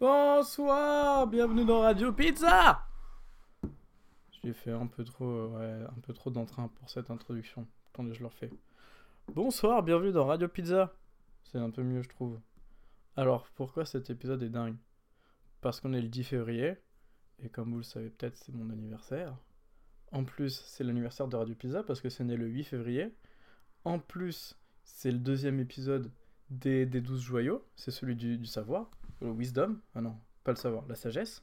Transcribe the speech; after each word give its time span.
Bonsoir, 0.00 1.26
bienvenue 1.26 1.64
dans 1.64 1.80
Radio 1.80 2.12
Pizza. 2.12 2.86
J'ai 4.30 4.52
fait 4.52 4.70
un 4.70 4.86
peu 4.86 5.02
trop, 5.02 5.24
euh, 5.24 5.88
un 5.88 6.00
peu 6.02 6.12
trop 6.12 6.30
d'entrain 6.30 6.68
pour 6.68 6.88
cette 6.88 7.10
introduction. 7.10 7.66
Attendez, 7.88 8.14
je 8.14 8.20
le 8.20 8.26
refais. 8.26 8.50
Bonsoir, 9.34 9.82
bienvenue 9.82 10.12
dans 10.12 10.26
Radio 10.26 10.46
Pizza. 10.46 10.94
C'est 11.42 11.58
un 11.58 11.70
peu 11.70 11.82
mieux, 11.82 12.02
je 12.02 12.08
trouve. 12.10 12.38
Alors, 13.16 13.48
pourquoi 13.56 13.84
cet 13.84 14.08
épisode 14.08 14.40
est 14.44 14.50
dingue? 14.50 14.76
Parce 15.62 15.80
qu'on 15.80 15.92
est 15.92 16.00
le 16.00 16.06
10 16.06 16.22
février, 16.22 16.76
et 17.42 17.48
comme 17.48 17.72
vous 17.72 17.78
le 17.78 17.82
savez 17.82 18.10
peut-être, 18.10 18.36
c'est 18.36 18.54
mon 18.54 18.70
anniversaire. 18.70 19.36
En 20.12 20.22
plus, 20.22 20.62
c'est 20.64 20.84
l'anniversaire 20.84 21.26
de 21.26 21.34
Radio 21.34 21.56
Pizza 21.56 21.82
parce 21.82 22.00
que 22.00 22.08
c'est 22.08 22.22
né 22.22 22.36
le 22.36 22.46
8 22.46 22.62
février. 22.62 23.12
En 23.84 23.98
plus, 23.98 24.56
c'est 24.84 25.10
le 25.10 25.18
deuxième 25.18 25.58
épisode 25.58 26.12
des, 26.50 26.86
des 26.86 27.00
12 27.00 27.20
joyaux, 27.20 27.66
c'est 27.74 27.90
celui 27.90 28.14
du 28.14 28.46
savoir, 28.46 28.88
le 29.20 29.30
wisdom, 29.30 29.80
ah 29.94 30.00
non, 30.00 30.18
pas 30.44 30.52
le 30.52 30.56
savoir, 30.56 30.86
la 30.86 30.94
sagesse. 30.94 31.42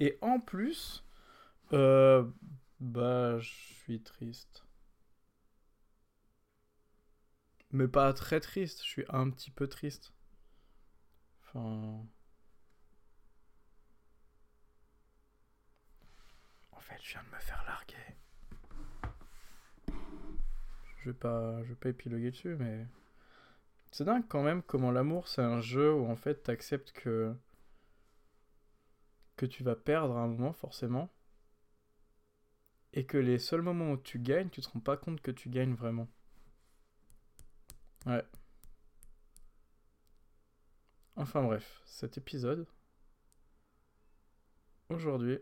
Et 0.00 0.18
en 0.20 0.40
plus, 0.40 1.04
euh, 1.72 2.24
bah, 2.80 3.38
je 3.38 3.48
suis 3.48 4.02
triste. 4.02 4.64
Mais 7.72 7.88
pas 7.88 8.12
très 8.12 8.40
triste, 8.40 8.82
je 8.84 8.88
suis 8.88 9.04
un 9.08 9.30
petit 9.30 9.50
peu 9.50 9.68
triste. 9.68 10.12
Enfin... 11.42 12.06
En 16.72 16.80
fait, 16.80 16.98
je 17.02 17.10
viens 17.12 17.22
de 17.22 17.34
me 17.34 17.40
faire 17.40 17.64
larguer. 17.66 17.96
Je 20.98 21.10
vais 21.10 21.14
pas, 21.16 21.62
je 21.64 21.68
vais 21.68 21.74
pas 21.74 21.88
épiloguer 21.88 22.30
dessus, 22.30 22.56
mais... 22.56 22.86
C'est 23.96 24.04
dingue 24.04 24.26
quand 24.28 24.42
même 24.42 24.62
comment 24.62 24.90
l'amour 24.90 25.26
c'est 25.26 25.40
un 25.40 25.62
jeu 25.62 25.90
où 25.90 26.04
en 26.04 26.16
fait 26.16 26.42
t'acceptes 26.42 26.92
que 26.92 27.34
que 29.36 29.46
tu 29.46 29.62
vas 29.64 29.74
perdre 29.74 30.18
à 30.18 30.20
un 30.20 30.26
moment 30.26 30.52
forcément 30.52 31.08
et 32.92 33.06
que 33.06 33.16
les 33.16 33.38
seuls 33.38 33.62
moments 33.62 33.92
où 33.92 33.96
tu 33.96 34.18
gagnes, 34.18 34.50
tu 34.50 34.60
te 34.60 34.68
rends 34.68 34.80
pas 34.80 34.98
compte 34.98 35.22
que 35.22 35.30
tu 35.30 35.48
gagnes 35.48 35.72
vraiment. 35.72 36.08
Ouais. 38.04 38.22
Enfin 41.16 41.42
bref, 41.42 41.80
cet 41.86 42.18
épisode 42.18 42.66
aujourd'hui 44.90 45.38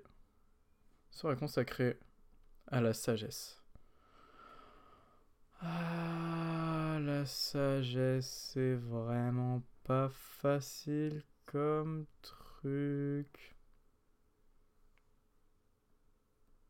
sera 1.11 1.35
consacré 1.35 1.99
à 2.69 2.81
la 2.81 2.95
sagesse. 2.95 3.61
Ah, 5.61 6.14
la 7.25 7.29
sagesse, 7.29 8.51
c'est 8.53 8.75
vraiment 8.75 9.63
pas 9.85 10.11
facile 10.11 11.23
comme 11.47 12.05
truc. 12.21 13.57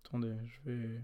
Attendez, 0.05 0.37
je 0.47 0.61
vais... 0.71 1.03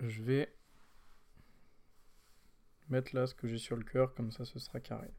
Je 0.00 0.22
vais 0.22 0.54
mettre 2.90 3.16
là 3.16 3.26
ce 3.26 3.34
que 3.34 3.48
j'ai 3.48 3.56
sur 3.56 3.76
le 3.76 3.84
cœur, 3.84 4.14
comme 4.14 4.30
ça 4.32 4.44
ce 4.44 4.58
sera 4.58 4.80
carré. 4.80 5.10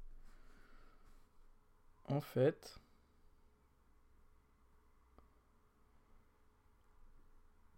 En 2.06 2.22
fait... 2.22 2.80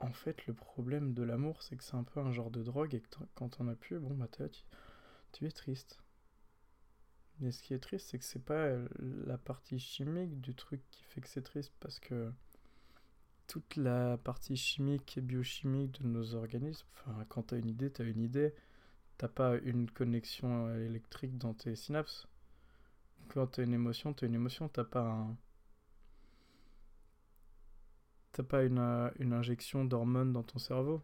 En 0.02 0.11
fait, 0.11 0.47
le 0.47 0.53
problème 0.53 1.13
de 1.13 1.21
l'amour, 1.23 1.61
c'est 1.61 1.77
que 1.77 1.83
c'est 1.83 1.95
un 1.95 2.03
peu 2.03 2.19
un 2.19 2.31
genre 2.31 2.49
de 2.49 2.63
drogue 2.63 2.95
et 2.95 3.02
que 3.02 3.07
quand 3.35 3.49
t'en 3.49 3.67
as 3.67 3.75
plus, 3.75 3.99
bon, 3.99 4.16
bah, 4.16 4.27
tu, 4.27 4.63
tu 5.31 5.45
es 5.45 5.52
triste. 5.52 5.99
Mais 7.39 7.52
ce 7.52 7.61
qui 7.61 7.73
est 7.73 7.80
triste, 7.80 8.07
c'est 8.09 8.19
que 8.19 8.25
c'est 8.25 8.44
pas 8.44 8.69
la 8.99 9.38
partie 9.38 9.79
chimique 9.79 10.41
du 10.41 10.55
truc 10.55 10.81
qui 10.89 11.03
fait 11.03 11.22
que 11.22 11.27
c'est 11.29 11.44
triste, 11.44 11.72
parce 11.79 11.99
que 11.99 12.31
toute 13.47 13.75
la 13.75 14.17
partie 14.17 14.56
chimique 14.56 15.17
et 15.17 15.22
biochimique 15.22 16.01
de 16.01 16.07
nos 16.07 16.35
organismes, 16.35 16.88
enfin, 16.94 17.25
quand 17.29 17.44
t'as 17.44 17.57
une 17.57 17.69
idée, 17.69 17.91
t'as 17.91 18.03
une 18.03 18.22
idée, 18.22 18.53
t'as 19.17 19.28
pas 19.28 19.57
une 19.57 19.90
connexion 19.90 20.73
électrique 20.75 21.38
dans 21.38 21.53
tes 21.53 21.75
synapses. 21.75 22.28
Quand 23.29 23.47
t'as 23.47 23.63
une 23.63 23.73
émotion, 23.73 24.13
t'as 24.13 24.28
une 24.28 24.35
émotion, 24.35 24.67
t'as 24.67 24.84
pas 24.84 25.01
un 25.01 25.38
T'as 28.34 28.44
pas 28.44 28.64
une, 28.64 28.80
euh, 28.80 29.09
une 29.19 29.31
injection 29.31 29.86
d'hormones 29.86 30.34
dans 30.34 30.44
ton 30.44 30.59
cerveau? 30.59 31.02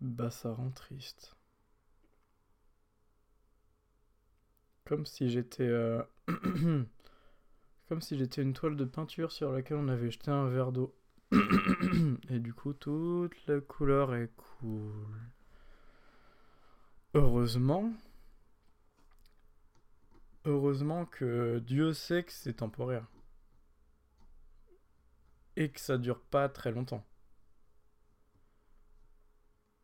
Bah 0.00 0.30
ça 0.30 0.52
rend 0.52 0.72
triste. 0.72 1.36
Comme 4.84 5.06
si 5.06 5.30
j'étais... 5.30 5.62
Euh, 5.66 6.02
comme 7.88 8.00
si 8.00 8.16
j'étais 8.16 8.40
une 8.42 8.54
toile 8.54 8.76
de 8.76 8.84
peinture 8.86 9.32
sur 9.32 9.52
laquelle 9.52 9.76
on 9.76 9.88
avait 9.88 10.10
jeté 10.10 10.30
un 10.30 10.48
verre 10.48 10.72
d'eau. 10.72 10.94
Et 12.30 12.38
du 12.38 12.54
coup, 12.54 12.72
toute 12.72 13.34
la 13.46 13.60
couleur 13.60 14.14
est 14.14 14.30
cool. 14.36 15.20
Heureusement, 17.14 17.92
Heureusement 20.44 21.04
que 21.04 21.58
Dieu 21.58 21.92
sait 21.92 22.24
que 22.24 22.32
c'est 22.32 22.54
temporaire. 22.54 23.06
Et 25.56 25.70
que 25.70 25.80
ça 25.80 25.98
dure 25.98 26.20
pas 26.22 26.48
très 26.48 26.72
longtemps. 26.72 27.04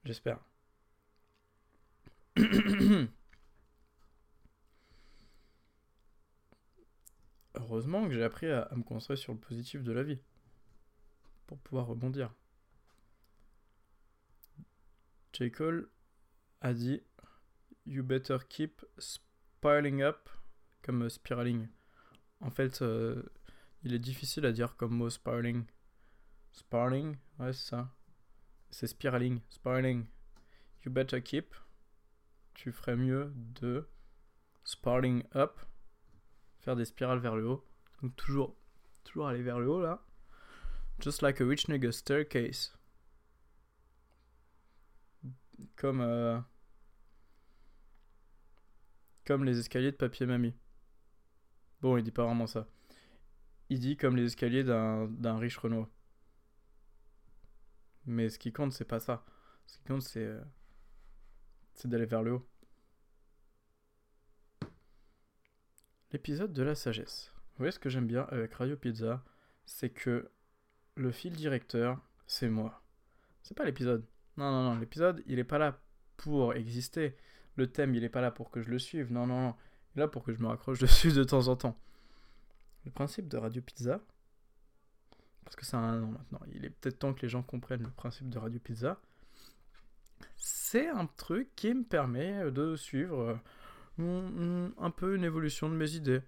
J'espère. 0.05 0.41
Heureusement 7.55 8.07
que 8.07 8.15
j'ai 8.15 8.23
appris 8.23 8.47
à, 8.51 8.71
me 8.77 8.83
concentrer 8.83 9.17
sur 9.17 9.33
le 9.33 9.39
positif 9.39 9.83
de 9.83 9.93
la 9.93 10.03
vie. 10.03 10.21
Pour 11.47 11.59
pouvoir 11.59 11.87
rebondir. 11.87 12.33
J. 15.33 15.51
Cole 15.51 15.91
a 16.63 16.73
dit 16.73 17.03
You 17.85 18.03
better 18.03 18.39
keep 18.49 18.83
piling 19.61 20.03
up 20.03 20.31
comme 20.87 21.03
euh, 21.03 21.09
spiraling. 21.09 21.67
En 22.41 22.51
fait, 22.51 22.81
euh, 22.81 23.23
il 23.83 23.93
est 23.93 23.99
difficile 23.99 24.47
à 24.47 24.53
dire 24.53 24.77
comme 24.77 24.95
mot 24.95 25.11
spiraling. 25.11 25.65
Spiraling, 26.53 27.17
ouais, 27.41 27.53
c'est 27.53 27.71
ça. 27.71 27.93
C'est 28.71 28.87
spiraling, 28.87 29.41
spiraling. 29.49 30.07
You 30.85 30.93
better 30.93 31.21
keep. 31.21 31.55
Tu 32.55 32.71
ferais 32.71 32.97
mieux 32.97 33.33
de 33.37 33.89
spiraling 34.65 35.25
up. 35.35 35.61
Faire 36.61 36.77
des 36.77 36.85
spirales 36.85 37.19
vers 37.19 37.35
le 37.35 37.49
haut. 37.49 37.67
Donc 38.03 38.15
toujours, 38.15 38.57
toujours 39.03 39.27
aller 39.27 39.43
vers 39.43 39.59
le 39.59 39.69
haut 39.69 39.81
là. 39.81 40.03
Just 41.01 41.21
like 41.21 41.41
a 41.41 41.45
rich 41.45 41.69
nigga 41.69 41.91
staircase. 41.93 42.73
Comme, 45.75 46.01
euh, 46.01 46.39
comme 49.27 49.45
les 49.45 49.59
escaliers 49.59 49.91
de 49.91 49.97
papier 49.97 50.27
mamie. 50.27 50.55
Bon, 51.87 51.97
il 51.97 52.03
dit 52.03 52.11
pas 52.11 52.25
vraiment 52.25 52.49
ça. 52.49 52.67
Il 53.69 53.79
dit 53.79 53.97
comme 53.97 54.17
les 54.17 54.25
escaliers 54.25 54.65
d'un 54.65 55.39
riche 55.39 55.57
Renault. 55.57 55.87
Mais 58.07 58.29
ce 58.29 58.41
qui 58.41 58.53
compte, 58.53 58.73
c'est 58.73 58.85
pas 58.85 58.99
ça. 58.99 59.25
Ce 59.69 59.79
qui 59.79 59.85
compte, 59.85 60.03
c'est 60.03 60.25
euh, 60.25 60.41
d'aller 61.85 62.07
vers 62.07 62.25
le 62.25 62.33
haut. 62.33 62.49
L'épisode 66.11 66.53
de 66.53 66.65
la 66.65 66.75
sagesse. 66.75 67.31
Vous 67.51 67.59
voyez 67.59 67.71
ce 67.71 67.79
que 67.79 67.89
j'aime 67.89 68.09
bien 68.09 68.27
avec 68.33 68.55
Radio 68.55 68.77
Pizza? 68.77 69.23
C'est 69.65 69.91
que 69.91 70.29
le 70.97 71.13
fil 71.13 71.37
directeur, 71.37 72.05
c'est 72.27 72.49
moi. 72.49 72.83
C'est 73.45 73.57
pas 73.57 73.65
l'épisode. 73.65 74.05
Non, 74.37 74.51
non, 74.51 74.75
non. 74.75 74.81
L'épisode, 74.81 75.23
il 75.27 75.39
est 75.39 75.45
pas 75.45 75.59
là 75.59 75.81
pour 76.17 76.55
exister. 76.55 77.17
Le 77.55 77.71
thème, 77.71 77.95
il 77.95 78.03
est 78.03 78.09
pas 78.09 78.23
là 78.23 78.33
pour 78.33 78.51
que 78.51 78.61
je 78.61 78.71
le 78.71 78.81
suive. 78.81 79.13
Non, 79.13 79.29
non, 79.29 79.41
non 79.41 79.57
là 79.97 80.09
pour 80.09 80.23
que 80.25 80.33
je 80.33 80.41
me 80.41 80.47
raccroche 80.47 80.79
dessus 80.81 81.13
de 81.13 81.25
temps 81.25 81.49
en 81.49 81.57
temps. 81.57 81.79
Le 82.85 82.91
principe 82.91 83.29
de 83.29 83.37
Radio 83.37 83.61
Pizza, 83.63 84.01
parce 85.45 85.57
que 85.57 85.65
c'est 85.65 85.77
un 85.77 86.03
an 86.03 86.07
maintenant, 86.07 86.41
il 86.55 86.65
est 86.65 86.71
peut-être 86.71 86.99
temps 86.99 87.15
que 87.15 87.23
les 87.23 87.29
gens 87.29 87.43
comprennent 87.43 87.83
le 87.83 87.91
principe 87.91 88.29
de 88.29 88.39
Radio 88.39 88.61
Pizza. 88.61 89.01
C'est 90.37 90.89
un 90.89 91.07
truc 91.07 91.49
qui 91.57 91.75
me 91.75 91.83
permet 91.83 92.51
de 92.51 92.77
suivre 92.77 93.41
euh, 93.99 94.69
un 94.79 94.91
peu 94.91 95.17
une 95.17 95.25
évolution 95.25 95.69
de 95.69 95.75
mes 95.75 95.95
idées. 95.95 96.21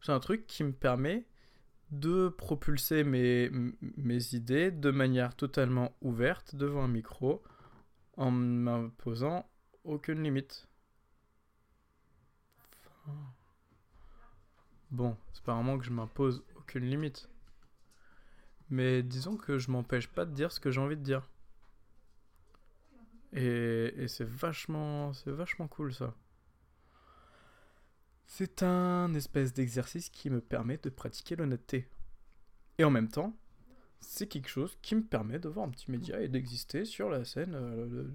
C'est 0.00 0.12
un 0.12 0.20
truc 0.20 0.46
qui 0.46 0.64
me 0.64 0.72
permet 0.72 1.26
de 1.90 2.28
propulser 2.28 3.04
mes, 3.04 3.50
mes 3.96 4.34
idées 4.34 4.70
de 4.70 4.90
manière 4.90 5.34
totalement 5.34 5.92
ouverte 6.02 6.54
devant 6.56 6.84
un 6.84 6.88
micro 6.88 7.42
en 8.16 8.30
m'imposant 8.30 9.48
aucune 9.84 10.22
limite. 10.22 10.68
Bon, 14.90 15.16
c'est 15.32 15.42
pas 15.42 15.54
vraiment 15.54 15.76
que 15.78 15.84
je 15.84 15.90
m'impose 15.90 16.44
aucune 16.56 16.84
limite. 16.84 17.28
Mais 18.70 19.02
disons 19.02 19.36
que 19.36 19.58
je 19.58 19.70
m'empêche 19.70 20.08
pas 20.08 20.24
de 20.24 20.32
dire 20.32 20.52
ce 20.52 20.60
que 20.60 20.70
j'ai 20.70 20.80
envie 20.80 20.96
de 20.96 21.02
dire. 21.02 21.28
Et, 23.32 24.06
c'est 24.06 24.24
vachement, 24.24 25.12
c'est 25.12 25.32
vachement 25.32 25.66
cool 25.66 25.92
ça. 25.92 26.14
C'est 28.26 28.62
un 28.62 29.12
espèce 29.14 29.52
d'exercice 29.52 30.08
qui 30.08 30.30
me 30.30 30.40
permet 30.40 30.78
de 30.78 30.88
pratiquer 30.88 31.36
l'honnêteté. 31.36 31.88
Et 32.78 32.84
en 32.84 32.90
même 32.90 33.08
temps, 33.08 33.36
c'est 34.00 34.28
quelque 34.28 34.48
chose 34.48 34.78
qui 34.82 34.94
me 34.94 35.02
permet 35.02 35.38
de 35.38 35.48
voir 35.48 35.66
un 35.66 35.70
petit 35.70 35.90
média 35.90 36.20
et 36.20 36.28
d'exister 36.28 36.84
sur 36.84 37.10
la 37.10 37.24
scène 37.24 37.54
euh, 37.54 38.08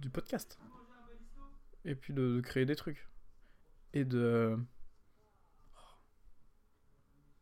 du 0.00 0.10
podcast. 0.10 0.58
Et 1.84 1.94
puis 1.94 2.12
de 2.12 2.40
créer 2.40 2.66
des 2.66 2.76
trucs. 2.76 3.06
Et 3.94 4.04
de... 4.04 4.58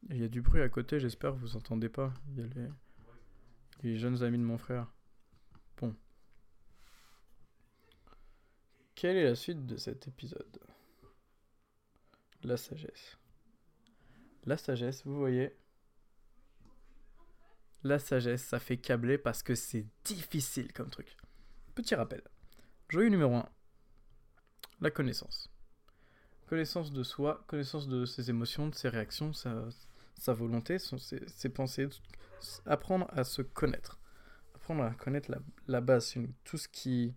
Il 0.09 0.19
y 0.19 0.25
a 0.25 0.29
du 0.29 0.41
bruit 0.41 0.63
à 0.63 0.69
côté, 0.69 0.99
j'espère 0.99 1.33
que 1.33 1.39
vous 1.39 1.57
entendez 1.57 1.89
pas. 1.89 2.13
Il 2.31 2.41
y 2.41 2.43
a 2.43 2.47
les, 2.47 2.69
les 3.83 3.99
jeunes 3.99 4.23
amis 4.23 4.39
de 4.39 4.43
mon 4.43 4.59
frère. 4.59 4.93
Bon. 5.77 5.95
Quelle 8.95 9.17
est 9.17 9.25
la 9.25 9.37
suite 9.37 9.67
de 9.67 9.77
cet 9.77 10.09
épisode? 10.09 10.59
La 12.43 12.57
sagesse. 12.57 13.19
La 14.45 14.57
sagesse, 14.57 15.05
vous 15.05 15.17
voyez, 15.17 15.55
la 17.83 17.99
sagesse, 17.99 18.45
ça 18.45 18.59
fait 18.59 18.77
câbler 18.77 19.17
parce 19.17 19.43
que 19.43 19.55
c'est 19.55 19.87
difficile 20.05 20.71
comme 20.73 20.91
truc. 20.91 21.17
Petit 21.75 21.95
rappel. 21.95 22.23
Joyau 22.91 23.09
numéro 23.09 23.35
1. 23.35 23.49
La 24.81 24.91
connaissance. 24.91 25.51
Connaissance 26.51 26.91
de 26.91 27.05
soi, 27.05 27.45
connaissance 27.47 27.87
de 27.87 28.05
ses 28.05 28.29
émotions, 28.29 28.67
de 28.67 28.75
ses 28.75 28.89
réactions, 28.89 29.33
sa, 29.33 30.33
volonté, 30.33 30.79
ses, 30.81 31.49
pensées. 31.49 31.89
Apprendre 32.67 33.07
à 33.13 33.23
se 33.23 33.41
connaître. 33.41 34.01
Apprendre 34.57 34.83
à 34.83 34.91
connaître 34.91 35.31
la, 35.69 35.81
base, 35.81 36.13
tout 36.43 36.59
ce 36.59 36.67
qui... 36.67 37.15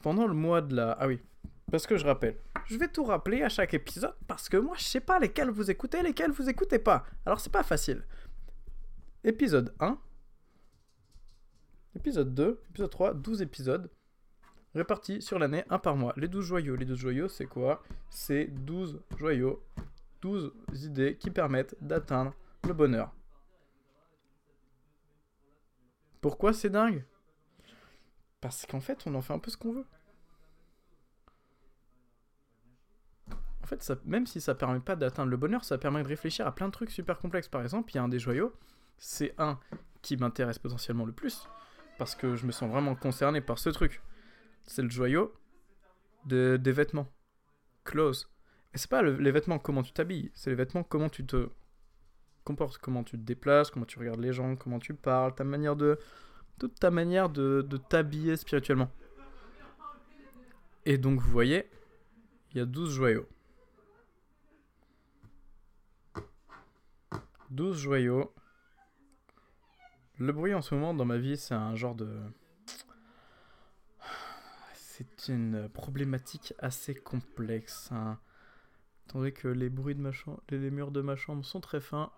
Pendant 0.00 0.26
le 0.26 0.34
mois 0.34 0.62
de 0.62 0.74
la... 0.74 0.96
Ah 0.98 1.06
oui, 1.06 1.20
parce 1.70 1.86
que 1.86 1.96
je 1.96 2.04
rappelle. 2.04 2.36
Je 2.66 2.76
vais 2.76 2.88
tout 2.88 3.04
rappeler 3.04 3.44
à 3.44 3.48
chaque 3.48 3.72
épisode 3.72 4.16
parce 4.26 4.48
que 4.48 4.56
moi 4.56 4.74
je 4.76 4.82
sais 4.82 5.00
pas 5.00 5.20
lesquels 5.20 5.50
vous 5.50 5.70
écoutez, 5.70 6.02
lesquels 6.02 6.32
vous 6.32 6.48
écoutez 6.48 6.80
pas. 6.80 7.06
Alors 7.24 7.38
c'est 7.38 7.52
pas 7.52 7.62
facile. 7.62 8.04
Épisode 9.22 9.72
1, 9.78 9.96
épisode 11.94 12.34
2, 12.34 12.62
épisode 12.70 12.90
3, 12.90 13.14
12 13.14 13.42
épisodes 13.42 13.88
répartis 14.74 15.22
sur 15.22 15.38
l'année, 15.38 15.64
un 15.70 15.78
par 15.78 15.96
mois. 15.96 16.12
Les 16.16 16.28
12 16.28 16.44
joyaux, 16.44 16.76
les 16.76 16.84
12 16.84 16.98
joyaux, 16.98 17.28
c'est 17.28 17.46
quoi? 17.46 17.82
C'est 18.10 18.46
12 18.46 19.00
joyaux, 19.18 19.62
12 20.20 20.52
idées 20.74 21.16
qui 21.16 21.30
permettent 21.30 21.76
d'atteindre 21.80 22.34
le 22.64 22.72
bonheur. 22.72 23.12
Pourquoi 26.20 26.52
c'est 26.52 26.70
dingue? 26.70 27.04
Parce 28.40 28.66
qu'en 28.66 28.80
fait, 28.80 29.02
on 29.06 29.14
en 29.14 29.22
fait 29.22 29.32
un 29.32 29.38
peu 29.38 29.50
ce 29.50 29.56
qu'on 29.56 29.72
veut. 29.72 29.86
En 33.62 33.66
fait, 33.66 33.92
même 34.04 34.26
si 34.26 34.40
ça 34.40 34.54
permet 34.54 34.80
pas 34.80 34.96
d'atteindre 34.96 35.30
le 35.30 35.36
bonheur, 35.36 35.64
ça 35.64 35.78
permet 35.78 36.02
de 36.02 36.08
réfléchir 36.08 36.46
à 36.46 36.54
plein 36.54 36.66
de 36.66 36.72
trucs 36.72 36.90
super 36.90 37.18
complexes. 37.18 37.48
Par 37.48 37.62
exemple, 37.62 37.90
il 37.92 37.96
y 37.96 37.98
a 37.98 38.02
un 38.02 38.08
des 38.08 38.18
joyaux, 38.18 38.52
c'est 38.98 39.34
un 39.38 39.58
qui 40.02 40.16
m'intéresse 40.16 40.58
potentiellement 40.58 41.04
le 41.04 41.12
plus, 41.12 41.48
parce 41.98 42.14
que 42.14 42.34
je 42.34 42.46
me 42.46 42.52
sens 42.52 42.70
vraiment 42.70 42.94
concerné 42.94 43.40
par 43.40 43.58
ce 43.58 43.70
truc. 43.70 44.02
C'est 44.64 44.82
le 44.82 44.90
joyau 44.90 45.32
de, 46.26 46.56
des 46.60 46.72
vêtements. 46.72 47.08
Clothes. 47.84 48.28
Et 48.74 48.78
c'est 48.78 48.88
pas 48.90 49.02
le- 49.02 49.16
les 49.16 49.30
vêtements 49.32 49.58
comment 49.58 49.82
tu 49.82 49.92
t'habilles, 49.92 50.30
c'est 50.34 50.50
les 50.50 50.56
vêtements 50.56 50.82
comment 50.84 51.08
tu 51.08 51.26
te 51.26 51.48
comportes, 52.44 52.78
comment 52.78 53.04
tu 53.04 53.12
te 53.18 53.22
déplaces, 53.22 53.70
comment 53.70 53.84
tu 53.86 53.98
regardes 53.98 54.20
les 54.20 54.32
gens, 54.32 54.56
comment 54.56 54.78
tu 54.78 54.94
parles, 54.94 55.34
ta 55.34 55.44
manière 55.44 55.76
de. 55.76 55.98
toute 56.58 56.78
ta 56.78 56.90
manière 56.90 57.28
de, 57.28 57.62
de 57.68 57.76
t'habiller 57.76 58.36
spirituellement. 58.36 58.90
Et 60.84 60.96
donc, 60.98 61.20
vous 61.20 61.30
voyez, 61.30 61.68
il 62.52 62.58
y 62.58 62.60
a 62.60 62.66
12 62.66 62.92
joyaux. 62.92 63.26
12 67.50 67.76
joyaux. 67.78 68.32
Le 70.18 70.32
bruit 70.32 70.54
en 70.54 70.62
ce 70.62 70.74
moment 70.74 70.94
dans 70.94 71.04
ma 71.04 71.18
vie, 71.18 71.36
c'est 71.36 71.54
un 71.54 71.74
genre 71.74 71.94
de. 71.94 72.08
C'est 75.16 75.32
une 75.32 75.68
problématique 75.68 76.54
assez 76.58 76.94
complexe. 76.94 77.90
hein. 77.92 78.18
Attendez 79.08 79.32
que 79.32 79.48
les 79.48 79.68
bruits 79.68 79.94
de 79.94 80.00
ma 80.00 80.12
chambre, 80.12 80.42
les 80.50 80.70
murs 80.70 80.90
de 80.90 81.00
ma 81.00 81.16
chambre 81.16 81.44
sont 81.44 81.60
très 81.60 81.80
fins. 81.80 82.10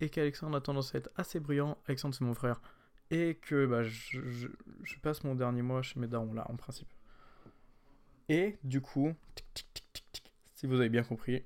Et 0.00 0.10
qu'Alexandre 0.10 0.56
a 0.56 0.60
tendance 0.60 0.94
à 0.94 0.98
être 0.98 1.10
assez 1.16 1.40
bruyant. 1.40 1.78
Alexandre, 1.86 2.14
c'est 2.14 2.24
mon 2.24 2.34
frère. 2.34 2.60
Et 3.10 3.36
que 3.36 3.66
bah, 3.66 3.82
je, 3.82 4.48
passe 5.00 5.24
mon 5.24 5.34
dernier 5.34 5.62
mois 5.62 5.82
chez 5.82 5.98
mes 5.98 6.06
darons 6.06 6.34
là, 6.34 6.44
en 6.50 6.56
principe. 6.56 6.88
Et 8.28 8.58
du 8.62 8.80
coup, 8.80 9.14
si 10.54 10.66
vous 10.66 10.80
avez 10.80 10.88
bien 10.88 11.04
compris, 11.04 11.44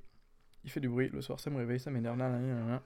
il 0.65 0.71
fait 0.71 0.81
du 0.81 0.89
bruit 0.89 1.11
le 1.11 1.21
soir, 1.21 1.39
ça 1.39 1.51
me 1.51 1.59
réveille, 1.59 1.79
ça 1.79 1.91
m'énerve. 1.91 2.17
nanana, 2.17 2.41
nanana. 2.41 2.83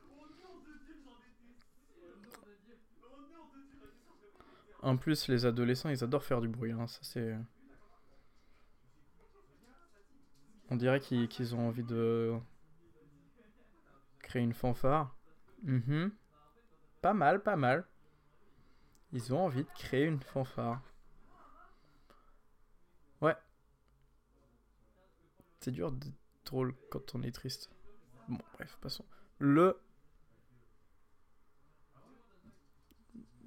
En 4.85 4.97
plus, 4.99 5.27
les 5.29 5.47
adolescents, 5.47 5.89
ils 5.89 6.05
adorent 6.05 6.23
faire 6.23 6.41
du 6.41 6.49
bruit. 6.49 6.71
hein, 6.71 6.87
Ça, 6.87 7.01
c'est. 7.03 7.37
On 10.71 10.77
dirait 10.77 11.01
qu'ils 11.01 11.55
ont 11.57 11.69
envie 11.69 11.85
de 11.85 12.35
créer 14.21 14.43
une 14.43 14.53
fanfare. 14.55 15.17
Mhm. 15.63 16.13
Pas 17.01 17.15
mal, 17.15 17.43
pas 17.43 17.57
mal. 17.57 17.87
Ils 19.13 19.33
ont 19.33 19.45
envie 19.45 19.65
de 19.65 19.71
créer 19.75 20.05
une 20.05 20.21
fanfare. 20.21 20.83
Ouais. 23.23 23.37
C'est 25.61 25.71
dur 25.71 25.93
d'être 25.93 26.13
drôle 26.45 26.75
quand 26.91 27.15
on 27.15 27.23
est 27.23 27.33
triste. 27.35 27.71
Bon, 28.29 28.39
bref, 28.55 28.77
passons. 28.83 29.05
Le. 29.39 29.81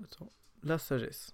Attends. 0.03 0.31
La 0.67 0.77
sagesse. 0.77 1.33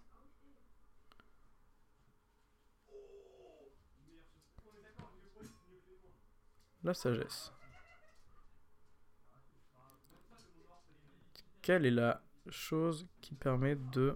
La 6.83 6.93
sagesse. 6.93 7.51
Quelle 11.63 11.87
est 11.87 11.89
la 11.89 12.21
chose 12.49 13.07
qui 13.21 13.33
permet 13.33 13.75
de... 13.75 14.15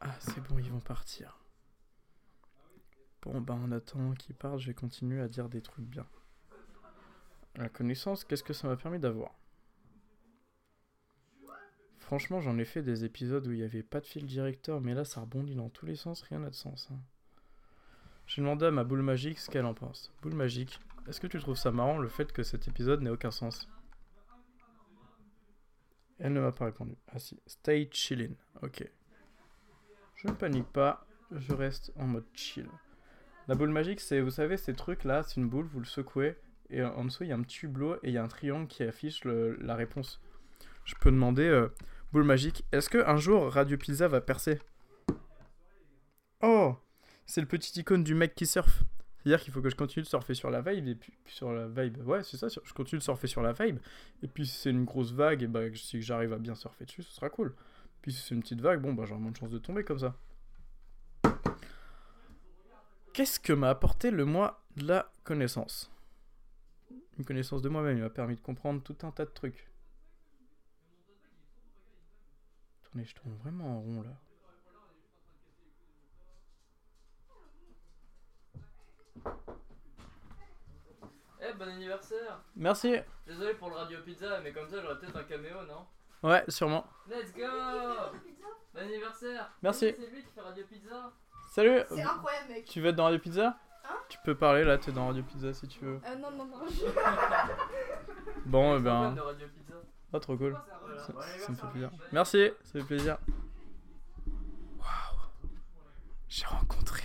Ah, 0.00 0.16
c'est 0.18 0.40
bon, 0.40 0.58
ils 0.58 0.72
vont 0.72 0.80
partir. 0.80 1.38
Bon, 3.22 3.40
bah 3.40 3.54
en 3.54 3.70
attendant 3.70 4.14
qu'ils 4.14 4.34
partent, 4.34 4.58
je 4.58 4.66
vais 4.66 4.74
continuer 4.74 5.20
à 5.20 5.28
dire 5.28 5.48
des 5.48 5.62
trucs 5.62 5.86
bien. 5.86 6.08
La 7.54 7.68
connaissance, 7.68 8.24
qu'est-ce 8.24 8.42
que 8.42 8.52
ça 8.52 8.66
m'a 8.66 8.76
permis 8.76 8.98
d'avoir? 8.98 9.32
Franchement, 12.04 12.42
j'en 12.42 12.58
ai 12.58 12.66
fait 12.66 12.82
des 12.82 13.04
épisodes 13.06 13.46
où 13.46 13.52
il 13.52 13.58
n'y 13.58 13.64
avait 13.64 13.82
pas 13.82 13.98
de 13.98 14.06
fil 14.06 14.26
directeur, 14.26 14.82
mais 14.82 14.92
là, 14.92 15.06
ça 15.06 15.22
rebondit 15.22 15.54
dans 15.54 15.70
tous 15.70 15.86
les 15.86 15.96
sens, 15.96 16.20
rien 16.22 16.38
n'a 16.38 16.50
de 16.50 16.54
sens. 16.54 16.88
hein. 16.92 16.98
J'ai 18.26 18.42
demandé 18.42 18.66
à 18.66 18.70
ma 18.70 18.84
boule 18.84 19.00
magique 19.00 19.38
ce 19.38 19.50
qu'elle 19.50 19.64
en 19.64 19.72
pense. 19.72 20.12
Boule 20.20 20.34
magique, 20.34 20.78
est-ce 21.08 21.18
que 21.18 21.26
tu 21.26 21.38
trouves 21.40 21.56
ça 21.56 21.72
marrant 21.72 21.96
le 21.96 22.08
fait 22.08 22.30
que 22.30 22.42
cet 22.42 22.68
épisode 22.68 23.00
n'ait 23.00 23.08
aucun 23.10 23.30
sens? 23.30 23.70
Elle 26.18 26.34
ne 26.34 26.40
m'a 26.40 26.52
pas 26.52 26.66
répondu. 26.66 26.94
Ah 27.08 27.18
si, 27.18 27.40
stay 27.46 27.88
chillin. 27.90 28.34
Ok. 28.62 28.86
Je 30.16 30.28
ne 30.28 30.34
panique 30.34 30.68
pas, 30.68 31.06
je 31.32 31.54
reste 31.54 31.90
en 31.96 32.06
mode 32.06 32.26
chill. 32.34 32.68
La 33.48 33.54
boule 33.54 33.70
magique, 33.70 34.00
c'est, 34.00 34.20
vous 34.20 34.30
savez, 34.30 34.58
ces 34.58 34.74
trucs 34.74 35.04
là, 35.04 35.22
c'est 35.22 35.40
une 35.40 35.48
boule, 35.48 35.66
vous 35.72 35.80
le 35.80 35.86
secouez, 35.86 36.36
et 36.68 36.84
en 36.84 37.04
dessous, 37.06 37.24
il 37.24 37.30
y 37.30 37.32
a 37.32 37.36
un 37.36 37.42
petit 37.42 37.64
hublot 37.64 37.96
et 38.02 38.08
il 38.08 38.12
y 38.12 38.18
a 38.18 38.22
un 38.22 38.28
triangle 38.28 38.68
qui 38.68 38.82
affiche 38.82 39.24
la 39.24 39.74
réponse. 39.74 40.20
Je 40.84 40.94
peux 41.00 41.10
demander, 41.10 41.48
euh, 41.48 41.68
boule 42.14 42.22
magique, 42.22 42.64
est-ce 42.70 42.88
que 42.88 43.04
un 43.08 43.16
jour 43.16 43.52
Radio 43.52 43.76
Pizza 43.76 44.06
va 44.06 44.20
percer? 44.20 44.60
Oh 46.42 46.76
C'est 47.26 47.40
le 47.40 47.46
petit 47.48 47.80
icône 47.80 48.04
du 48.04 48.14
mec 48.14 48.36
qui 48.36 48.46
surfe. 48.46 48.84
C'est-à-dire 49.18 49.42
qu'il 49.42 49.52
faut 49.52 49.60
que 49.60 49.68
je 49.68 49.74
continue 49.74 50.04
de 50.04 50.08
surfer 50.08 50.34
sur 50.34 50.48
la 50.48 50.60
vibe, 50.60 50.86
et 50.86 50.94
puis 50.94 51.12
sur 51.26 51.52
la 51.52 51.66
vibe, 51.66 52.06
ouais, 52.06 52.22
c'est 52.22 52.36
ça, 52.36 52.46
je 52.46 52.72
continue 52.72 53.00
de 53.00 53.02
surfer 53.02 53.26
sur 53.26 53.42
la 53.42 53.52
vibe, 53.52 53.80
et 54.22 54.28
puis 54.28 54.46
si 54.46 54.56
c'est 54.56 54.70
une 54.70 54.84
grosse 54.84 55.10
vague, 55.10 55.42
et 55.42 55.48
bah, 55.48 55.62
si 55.74 56.02
j'arrive 56.02 56.32
à 56.32 56.38
bien 56.38 56.54
surfer 56.54 56.84
dessus, 56.84 57.02
ce 57.02 57.12
sera 57.12 57.30
cool. 57.30 57.52
Puis 58.00 58.12
si 58.12 58.22
c'est 58.22 58.36
une 58.36 58.42
petite 58.42 58.60
vague, 58.60 58.80
bon, 58.80 58.92
bah, 58.92 59.06
j'aurai 59.06 59.20
moins 59.20 59.32
de 59.32 59.36
chances 59.36 59.50
de 59.50 59.58
tomber 59.58 59.82
comme 59.82 59.98
ça. 59.98 60.14
Qu'est-ce 63.12 63.40
que 63.40 63.52
m'a 63.52 63.70
apporté 63.70 64.12
le 64.12 64.24
mois 64.24 64.62
de 64.76 64.86
la 64.86 65.10
connaissance? 65.24 65.90
Une 67.18 67.24
connaissance 67.24 67.60
de 67.60 67.68
moi-même, 67.68 67.96
il 67.96 68.02
m'a 68.04 68.10
permis 68.10 68.36
de 68.36 68.40
comprendre 68.40 68.82
tout 68.84 68.98
un 69.04 69.10
tas 69.10 69.24
de 69.24 69.30
trucs. 69.30 69.68
Attendez, 72.94 73.06
je 73.08 73.14
tourne 73.16 73.34
vraiment 73.42 73.76
en 73.76 73.80
rond 73.80 74.02
là. 74.02 74.16
Eh, 81.40 81.52
bon 81.54 81.68
anniversaire 81.68 82.40
Merci 82.56 82.96
Désolé 83.26 83.54
pour 83.54 83.68
le 83.70 83.76
Radio 83.76 83.98
Pizza, 84.04 84.40
mais 84.42 84.52
comme 84.52 84.68
ça 84.68 84.80
j'aurais 84.80 84.98
peut-être 84.98 85.16
un 85.16 85.24
caméo, 85.24 85.56
non? 85.68 85.86
Ouais, 86.28 86.42
sûrement. 86.48 86.86
Let's 87.08 87.32
go 87.34 87.42
Bon 88.74 88.80
anniversaire 88.80 89.50
Merci. 89.62 89.94
C'est 89.98 90.10
lui 90.10 90.22
qui 90.22 90.32
fait 90.32 90.40
Radio 90.40 90.64
Pizza 90.64 91.12
Salut 91.52 91.82
C'est 91.88 92.02
incroyable, 92.02 92.48
mec. 92.48 92.64
Tu 92.64 92.80
veux 92.80 92.88
être 92.88 92.96
dans 92.96 93.04
Radio 93.04 93.18
Pizza? 93.18 93.56
Hein? 93.84 93.96
Tu 94.08 94.18
peux 94.24 94.34
parler 94.34 94.64
là, 94.64 94.78
t'es 94.78 94.92
dans 94.92 95.06
Radio 95.08 95.22
Pizza 95.22 95.52
si 95.52 95.68
tu 95.68 95.84
veux. 95.84 96.00
Euh, 96.06 96.14
non, 96.16 96.30
non, 96.30 96.46
non. 96.46 96.66
je- 96.68 96.84
Bon, 98.46 98.76
eh 98.78 98.82
Fan 98.82 99.14
ben. 99.14 99.22
Trop 100.20 100.36
cool. 100.36 100.56
Voilà. 100.80 100.98
Ça, 101.06 101.12
Bon 101.12 101.20
ça 101.20 101.26
me 101.52 101.56
fait 101.56 101.66
anniversaire. 101.66 101.70
plaisir. 101.70 101.90
Merci, 102.12 102.50
ça 102.64 102.72
fait 102.80 102.84
plaisir. 102.84 103.18
Waouh 104.78 105.20
J'ai 106.28 106.46
rencontré 106.46 107.02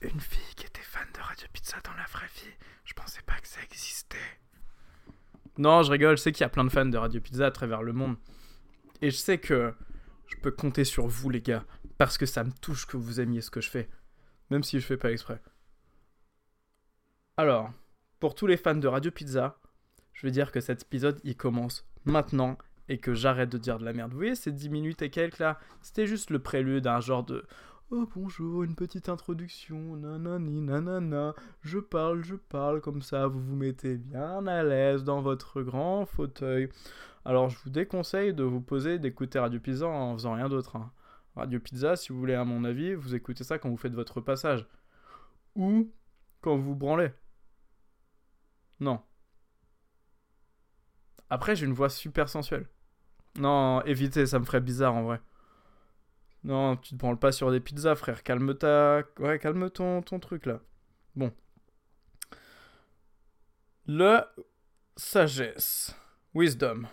une 0.00 0.20
fille 0.20 0.54
qui 0.56 0.66
était 0.66 0.82
fan 0.82 1.06
de 1.14 1.20
Radio 1.20 1.46
Pizza 1.52 1.76
dans 1.84 1.94
la 1.94 2.04
vraie 2.04 2.26
vie. 2.36 2.52
Je 2.84 2.92
pensais 2.94 3.22
pas 3.22 3.38
que 3.40 3.48
ça 3.48 3.60
existait. 3.62 4.16
Non, 5.56 5.82
je 5.82 5.90
rigole, 5.90 6.16
je 6.16 6.22
sais 6.22 6.32
qu'il 6.32 6.42
y 6.42 6.44
a 6.44 6.48
plein 6.50 6.64
de 6.64 6.68
fans 6.70 6.84
de 6.84 6.96
Radio 6.98 7.20
Pizza 7.20 7.46
à 7.46 7.50
travers 7.50 7.82
le 7.82 7.92
monde. 7.92 8.16
Et 9.00 9.10
je 9.10 9.16
sais 9.16 9.38
que 9.38 9.72
je 10.26 10.36
peux 10.36 10.50
compter 10.50 10.84
sur 10.84 11.06
vous, 11.06 11.30
les 11.30 11.40
gars, 11.40 11.64
parce 11.98 12.18
que 12.18 12.26
ça 12.26 12.42
me 12.44 12.50
touche 12.52 12.86
que 12.86 12.96
vous 12.96 13.20
aimiez 13.20 13.40
ce 13.40 13.50
que 13.50 13.60
je 13.60 13.70
fais, 13.70 13.88
même 14.50 14.62
si 14.62 14.80
je 14.80 14.86
fais 14.86 14.96
pas 14.96 15.12
exprès. 15.12 15.40
Alors, 17.36 17.70
pour 18.20 18.34
tous 18.34 18.46
les 18.46 18.56
fans 18.56 18.74
de 18.74 18.88
Radio 18.88 19.10
Pizza, 19.10 19.58
je 20.14 20.26
veux 20.26 20.30
dire 20.32 20.50
que 20.52 20.60
cet 20.60 20.82
épisode 20.82 21.20
il 21.24 21.36
commence 21.36 21.86
maintenant 22.04 22.56
et 22.88 22.98
que 22.98 23.14
j'arrête 23.14 23.50
de 23.50 23.58
dire 23.58 23.78
de 23.78 23.84
la 23.84 23.92
merde. 23.92 24.10
Vous 24.12 24.18
voyez 24.18 24.34
ces 24.34 24.52
10 24.52 24.68
minutes 24.70 25.02
et 25.02 25.10
quelques 25.10 25.38
là 25.38 25.58
C'était 25.82 26.06
juste 26.06 26.30
le 26.30 26.38
prélude 26.38 26.86
à 26.86 26.96
un 26.96 27.00
genre 27.00 27.24
de 27.24 27.44
Oh 27.90 28.08
bonjour, 28.14 28.62
une 28.64 28.74
petite 28.74 29.08
introduction, 29.08 29.96
nanani 29.96 30.62
nanana, 30.62 31.34
je 31.60 31.78
parle, 31.78 32.24
je 32.24 32.34
parle 32.34 32.80
comme 32.80 33.02
ça, 33.02 33.26
vous 33.26 33.40
vous 33.40 33.56
mettez 33.56 33.96
bien 33.96 34.46
à 34.46 34.62
l'aise 34.62 35.04
dans 35.04 35.20
votre 35.20 35.62
grand 35.62 36.06
fauteuil. 36.06 36.70
Alors 37.26 37.50
je 37.50 37.58
vous 37.62 37.70
déconseille 37.70 38.32
de 38.34 38.42
vous 38.42 38.60
poser 38.60 38.98
d'écouter 38.98 39.38
Radio 39.38 39.60
Pizza 39.60 39.86
en 39.86 40.14
faisant 40.14 40.32
rien 40.34 40.48
d'autre. 40.48 40.76
hein. 40.76 40.90
Radio 41.36 41.58
Pizza, 41.60 41.96
si 41.96 42.12
vous 42.12 42.18
voulez 42.18 42.34
à 42.34 42.44
mon 42.44 42.64
avis, 42.64 42.94
vous 42.94 43.14
écoutez 43.14 43.44
ça 43.44 43.58
quand 43.58 43.68
vous 43.68 43.76
faites 43.76 43.94
votre 43.94 44.20
passage. 44.20 44.66
Ou 45.54 45.92
quand 46.40 46.56
vous 46.56 46.62
vous 46.70 46.74
branlez. 46.76 47.10
Non. 48.80 49.00
Après, 51.34 51.56
j'ai 51.56 51.66
une 51.66 51.72
voix 51.72 51.90
super 51.90 52.28
sensuelle. 52.28 52.68
Non, 53.36 53.82
évitez, 53.82 54.24
ça 54.24 54.38
me 54.38 54.44
ferait 54.44 54.60
bizarre 54.60 54.94
en 54.94 55.02
vrai. 55.02 55.20
Non, 56.44 56.76
tu 56.76 56.90
te 56.90 56.94
branles 56.94 57.18
pas 57.18 57.32
sur 57.32 57.50
des 57.50 57.58
pizzas, 57.58 57.96
frère. 57.96 58.22
Calme 58.22 58.56
ta. 58.56 59.02
Ouais, 59.18 59.40
calme 59.40 59.68
ton, 59.68 60.00
ton 60.00 60.20
truc 60.20 60.46
là. 60.46 60.60
Bon. 61.16 61.32
Le 63.86 64.20
sagesse. 64.96 65.96
Wisdom. 66.34 66.86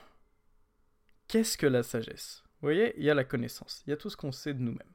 Qu'est-ce 1.27 1.55
que 1.55 1.67
la 1.67 1.83
sagesse? 1.83 2.41
Vous 2.61 2.65
voyez, 2.65 2.95
il 2.97 3.03
y 3.03 3.11
a 3.11 3.13
la 3.13 3.23
connaissance. 3.23 3.83
Il 3.85 3.91
y 3.91 3.93
a 3.93 3.97
tout 3.97 4.09
ce 4.09 4.17
qu'on 4.17 4.31
sait 4.31 4.55
de 4.55 4.61
nous-mêmes. 4.61 4.93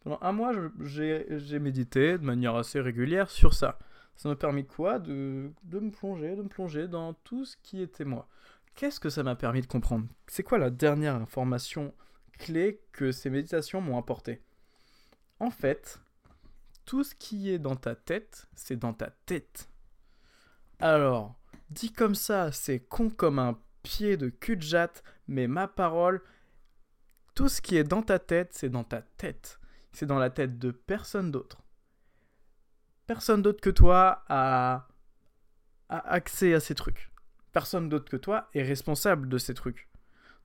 Pendant 0.00 0.18
un 0.20 0.32
mois, 0.32 0.52
j'ai 0.80 1.58
médité 1.58 2.18
de 2.18 2.24
manière 2.24 2.54
assez 2.54 2.82
régulière 2.82 3.30
sur 3.30 3.54
ça. 3.54 3.78
Ça 4.16 4.28
m'a 4.28 4.36
permis 4.36 4.66
quoi 4.66 4.98
de, 4.98 5.52
me 5.72 5.90
plonger, 5.90 6.36
de 6.36 6.42
me 6.42 6.48
plonger 6.48 6.88
dans 6.88 7.12
tout 7.12 7.44
ce 7.44 7.56
qui 7.62 7.82
était 7.82 8.04
moi. 8.04 8.28
Qu'est-ce 8.74 9.00
que 9.00 9.10
ça 9.10 9.22
m'a 9.22 9.36
permis 9.36 9.60
de 9.60 9.66
comprendre? 9.66 10.06
C'est 10.26 10.42
quoi 10.42 10.58
la 10.58 10.70
dernière 10.70 11.14
information 11.14 11.94
clé 12.38 12.82
que 12.92 13.12
ces 13.12 13.30
méditations 13.30 13.80
m'ont 13.80 13.98
apporté 13.98 14.42
En 15.38 15.50
fait, 15.50 16.00
tout 16.84 17.04
ce 17.04 17.14
qui 17.14 17.50
est 17.50 17.58
dans 17.58 17.76
ta 17.76 17.94
tête, 17.94 18.48
c'est 18.54 18.76
dans 18.76 18.94
ta 18.94 19.10
tête. 19.26 19.68
Alors, 20.78 21.38
dit 21.70 21.92
comme 21.92 22.14
ça, 22.14 22.52
c'est 22.52 22.80
con 22.80 23.10
comme 23.10 23.38
un 23.38 23.58
pied 23.82 24.16
de 24.16 24.28
cul 24.28 24.56
de 24.56 24.62
jatte, 24.62 25.02
mais 25.28 25.46
ma 25.46 25.68
parole, 25.68 26.22
tout 27.34 27.48
ce 27.48 27.60
qui 27.60 27.76
est 27.76 27.84
dans 27.84 28.02
ta 28.02 28.18
tête, 28.18 28.52
c'est 28.52 28.70
dans 28.70 28.84
ta 28.84 29.02
tête. 29.02 29.60
C'est 29.92 30.06
dans 30.06 30.18
la 30.18 30.30
tête 30.30 30.58
de 30.58 30.70
personne 30.70 31.30
d'autre 31.30 31.65
personne 33.06 33.42
d'autre 33.42 33.60
que 33.60 33.70
toi 33.70 34.24
a, 34.28 34.88
accès 35.88 36.54
à 36.54 36.60
ces 36.60 36.74
trucs. 36.74 37.10
Personne 37.52 37.88
d'autre 37.88 38.10
que 38.10 38.16
toi 38.16 38.48
est 38.54 38.62
responsable 38.62 39.28
de 39.28 39.38
ces 39.38 39.54
trucs. 39.54 39.88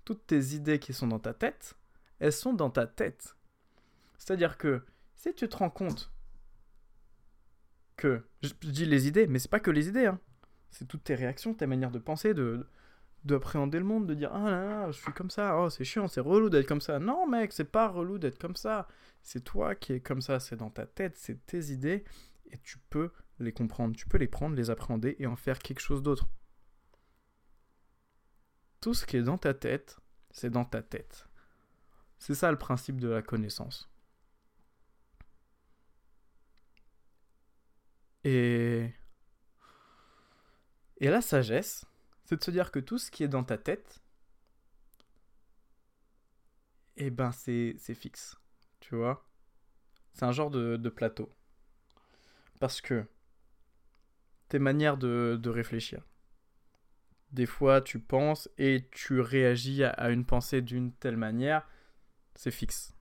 Toutes 0.06 0.26
tes 0.28 0.54
idées 0.54 0.80
qui 0.80 0.94
sont 0.94 1.08
dans 1.08 1.20
ta 1.20 1.34
tête, 1.34 1.76
elles 2.20 2.34
sont 2.34 2.54
dans 2.54 2.70
ta 2.70 2.88
tête. 2.88 3.36
C'est-à-dire 4.18 4.58
que 4.58 4.84
si 5.16 5.34
tu 5.34 5.50
te 5.50 5.58
rends 5.58 5.70
compte 5.70 6.12
que, 7.98 8.24
je 8.42 8.50
je 8.62 8.70
dis 8.70 8.86
les 8.86 9.08
idées, 9.08 9.28
mais 9.28 9.40
c'est 9.40 9.50
pas 9.50 9.60
que 9.60 9.72
les 9.72 9.88
idées, 9.88 10.06
hein. 10.06 10.20
c'est 10.70 10.88
toutes 10.88 11.04
tes 11.04 11.16
réactions, 11.16 11.54
tes 11.54 11.68
manières 11.68 11.92
de 11.92 12.00
penser, 12.00 12.34
de 12.34 12.66
d'appréhender 13.24 13.78
le 13.78 13.86
monde, 13.86 14.08
de 14.08 14.16
dire 14.16 14.32
ah 14.34 14.50
là 14.50 14.66
là, 14.66 14.92
je 14.92 15.00
suis 15.00 15.14
comme 15.14 15.30
ça, 15.30 15.56
oh 15.60 15.70
c'est 15.70 15.84
chiant, 15.84 16.08
c'est 16.08 16.22
relou 16.22 16.50
d'être 16.50 16.68
comme 16.68 16.82
ça. 16.82 16.98
Non 16.98 17.28
mec, 17.28 17.54
c'est 17.54 17.72
pas 17.72 17.88
relou 17.88 18.18
d'être 18.18 18.40
comme 18.40 18.56
ça. 18.56 18.88
C'est 19.22 19.44
toi 19.44 19.76
qui 19.76 19.94
es 19.94 20.00
comme 20.00 20.22
ça, 20.22 20.40
c'est 20.40 20.56
dans 20.56 20.72
ta 20.72 20.88
tête, 20.88 21.18
c'est 21.18 21.46
tes 21.46 21.66
idées 21.72 22.04
et 22.52 22.60
tu 22.60 22.78
peux 22.90 23.12
les 23.40 23.54
comprendre, 23.54 23.96
tu 23.96 24.08
peux 24.08 24.18
les 24.18 24.28
prendre, 24.28 24.56
les 24.56 24.70
appréhender 24.70 25.16
et 25.20 25.28
en 25.28 25.36
faire 25.36 25.60
quelque 25.60 25.80
chose 25.80 26.04
d'autre. 26.04 26.28
Tout 28.82 28.94
ce 28.94 29.06
qui 29.06 29.18
est 29.18 29.24
dans 29.24 29.38
ta 29.38 29.54
tête, 29.54 30.00
c'est 30.32 30.50
dans 30.50 30.66
ta 30.66 30.82
tête. 30.82 31.28
C'est 32.20 32.36
ça 32.36 32.52
le 32.52 32.58
principe 32.58 33.00
de 33.00 33.10
la 33.10 33.22
connaissance. 33.22 33.90
Et 38.24 38.94
et 40.98 41.10
la 41.10 41.22
sagesse, 41.22 41.86
c'est 42.26 42.38
de 42.38 42.44
se 42.44 42.52
dire 42.52 42.72
que 42.72 42.80
tout 42.80 42.98
ce 42.98 43.12
qui 43.12 43.24
est 43.24 43.28
dans 43.28 43.44
ta 43.44 43.58
tête, 43.58 44.02
eh 46.98 47.10
ben 47.10 47.32
c'est 47.32 47.76
fixe, 47.96 48.38
tu 48.80 48.96
vois? 48.96 49.26
C'est 50.14 50.24
un 50.26 50.32
genre 50.32 50.52
de 50.52 50.90
plateau. 50.90 51.34
Parce 52.62 52.80
que 52.80 53.08
tes 54.48 54.60
manières 54.60 54.98
de, 54.98 55.50
réfléchir. 55.50 56.06
Des 57.32 57.48
fois, 57.48 57.82
tu 57.82 58.00
penses 58.00 58.50
et 58.60 58.88
tu 58.92 59.20
réagis 59.20 59.84
à, 59.84 60.12
une 60.12 60.28
pensée 60.28 60.62
d'une 60.62 60.94
telle 60.94 61.18
manière, 61.18 61.68
c'est 62.36 62.52
fixe. 62.52 62.94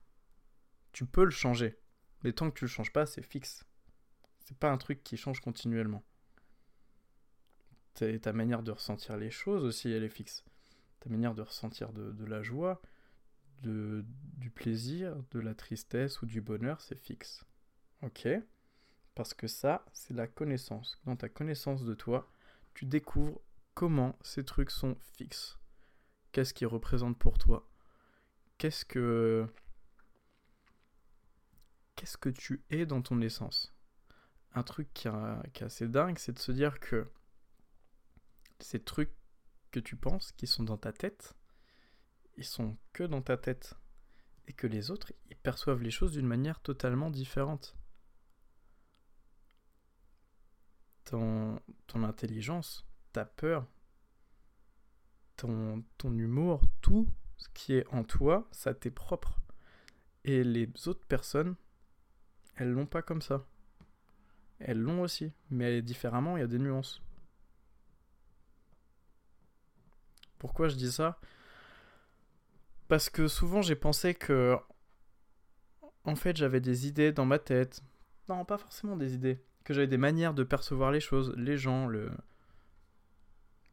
Tu 0.93 1.05
peux 1.05 1.23
le 1.23 1.29
changer, 1.29 1.77
mais 2.23 2.33
tant 2.33 2.49
que 2.49 2.57
tu 2.57 2.65
le 2.65 2.69
changes 2.69 2.91
pas, 2.91 3.05
c'est 3.05 3.21
fixe. 3.21 3.63
C'est 4.39 4.57
pas 4.57 4.71
un 4.71 4.79
truc 4.79 5.03
qui 5.03 5.15
change 5.15 5.41
continuellement. 5.41 6.03
Ta, 7.93 8.33
manière 8.33 8.63
de 8.63 8.71
ressentir 8.71 9.15
les 9.15 9.29
choses 9.29 9.63
aussi, 9.63 9.91
elle 9.91 10.03
est 10.03 10.09
fixe. 10.09 10.43
Ta 11.01 11.09
manière 11.11 11.35
de 11.35 11.43
ressentir 11.43 11.93
de, 11.93 12.11
de 12.13 12.25
la 12.25 12.41
joie, 12.41 12.81
de, 13.61 14.03
du 14.37 14.49
plaisir, 14.49 15.21
de 15.29 15.39
la 15.39 15.53
tristesse 15.53 16.23
ou 16.23 16.25
du 16.25 16.41
bonheur, 16.41 16.81
c'est 16.81 16.97
fixe. 16.97 17.45
Ok 18.01 18.27
Parce 19.15 19.33
que 19.33 19.47
ça, 19.47 19.85
c'est 19.93 20.13
la 20.13 20.27
connaissance. 20.27 20.99
Dans 21.05 21.15
ta 21.15 21.29
connaissance 21.29 21.83
de 21.83 21.93
toi, 21.93 22.29
tu 22.73 22.85
découvres 22.85 23.41
comment 23.73 24.17
ces 24.21 24.45
trucs 24.45 24.71
sont 24.71 24.95
fixes. 25.15 25.57
Qu'est-ce 26.31 26.53
qu'ils 26.53 26.67
représentent 26.67 27.19
pour 27.19 27.37
toi? 27.37 27.69
Qu'est-ce 28.57 28.85
que. 28.85 29.47
Qu'est-ce 31.95 32.17
que 32.17 32.29
tu 32.29 32.63
es 32.69 32.85
dans 32.85 33.01
ton 33.01 33.21
essence? 33.21 33.73
Un 34.53 34.63
truc 34.63 34.93
qui, 34.93 35.07
qui 35.53 35.63
est 35.63 35.65
assez 35.65 35.87
dingue, 35.87 36.17
c'est 36.17 36.33
de 36.33 36.39
se 36.39 36.51
dire 36.51 36.79
que 36.79 37.09
ces 38.59 38.81
trucs 38.81 39.13
que 39.71 39.79
tu 39.79 39.95
penses, 39.95 40.31
qui 40.33 40.47
sont 40.47 40.63
dans 40.63 40.77
ta 40.77 40.91
tête, 40.91 41.35
ils 42.37 42.45
sont 42.45 42.77
que 42.93 43.03
dans 43.03 43.21
ta 43.21 43.37
tête. 43.37 43.75
Et 44.47 44.53
que 44.53 44.67
les 44.67 44.89
autres, 44.89 45.13
ils 45.29 45.37
perçoivent 45.37 45.81
les 45.81 45.91
choses 45.91 46.11
d'une 46.13 46.25
manière 46.27 46.59
totalement 46.61 47.11
différente. 47.11 47.75
Ton, 51.11 51.59
intelligence, 51.93 52.87
ta 53.11 53.25
peur, 53.25 53.67
ton, 55.35 55.83
ton 55.97 56.17
humour, 56.17 56.61
tout 56.81 57.07
ce 57.35 57.49
qui 57.53 57.73
est 57.73 57.85
en 57.91 58.05
toi, 58.05 58.47
ça 58.51 58.73
t'est 58.73 58.91
propre. 58.91 59.41
Et 60.23 60.43
les 60.43 60.69
autres 60.87 61.05
personnes, 61.05 61.55
elles 62.55 62.71
l'ont 62.71 62.85
pas 62.85 63.01
comme 63.01 63.21
ça. 63.21 63.45
Elles 64.59 64.79
l'ont 64.79 65.01
aussi, 65.01 65.33
mais 65.49 65.81
différemment, 65.81 66.37
il 66.37 66.41
y 66.41 66.43
a 66.43 66.47
des 66.47 66.59
nuances. 66.59 67.01
Pourquoi 70.37 70.69
je 70.69 70.75
dis 70.75 70.91
ça? 70.91 71.19
Parce 72.87 73.09
que 73.09 73.27
souvent 73.27 73.61
j'ai 73.61 73.75
pensé 73.75 74.15
que 74.15 74.57
en 76.03 76.15
fait 76.15 76.35
j'avais 76.35 76.59
des 76.59 76.87
idées 76.87 77.11
dans 77.11 77.25
ma 77.25 77.39
tête. 77.39 77.83
Non, 78.27 78.43
pas 78.43 78.57
forcément 78.57 78.95
des 78.95 79.13
idées. 79.13 79.39
Que 79.63 79.73
j'avais 79.73 79.87
des 79.87 79.97
manières 79.97 80.33
de 80.33 80.43
percevoir 80.43 80.91
les 80.91 80.99
choses, 80.99 81.33
les 81.37 81.57
gens, 81.57 81.87
le... 81.87 82.11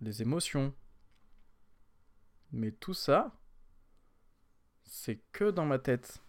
les 0.00 0.22
émotions. 0.22 0.74
Mais 2.52 2.72
tout 2.72 2.94
ça, 2.94 3.32
c'est 4.84 5.20
que 5.32 5.50
dans 5.50 5.66
ma 5.66 5.78
tête. 5.78 6.22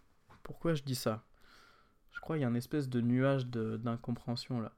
Pourquoi 0.43 0.73
je 0.73 0.83
dis 0.83 0.95
ça? 0.95 1.25
Je 2.11 2.19
crois 2.19 2.35
qu'il 2.35 2.43
y 2.43 2.45
a 2.45 2.49
une 2.49 2.55
espèce 2.55 2.89
de 2.89 3.01
nuage 3.01 3.45
d'incompréhension 3.47 4.59
là. 4.59 4.73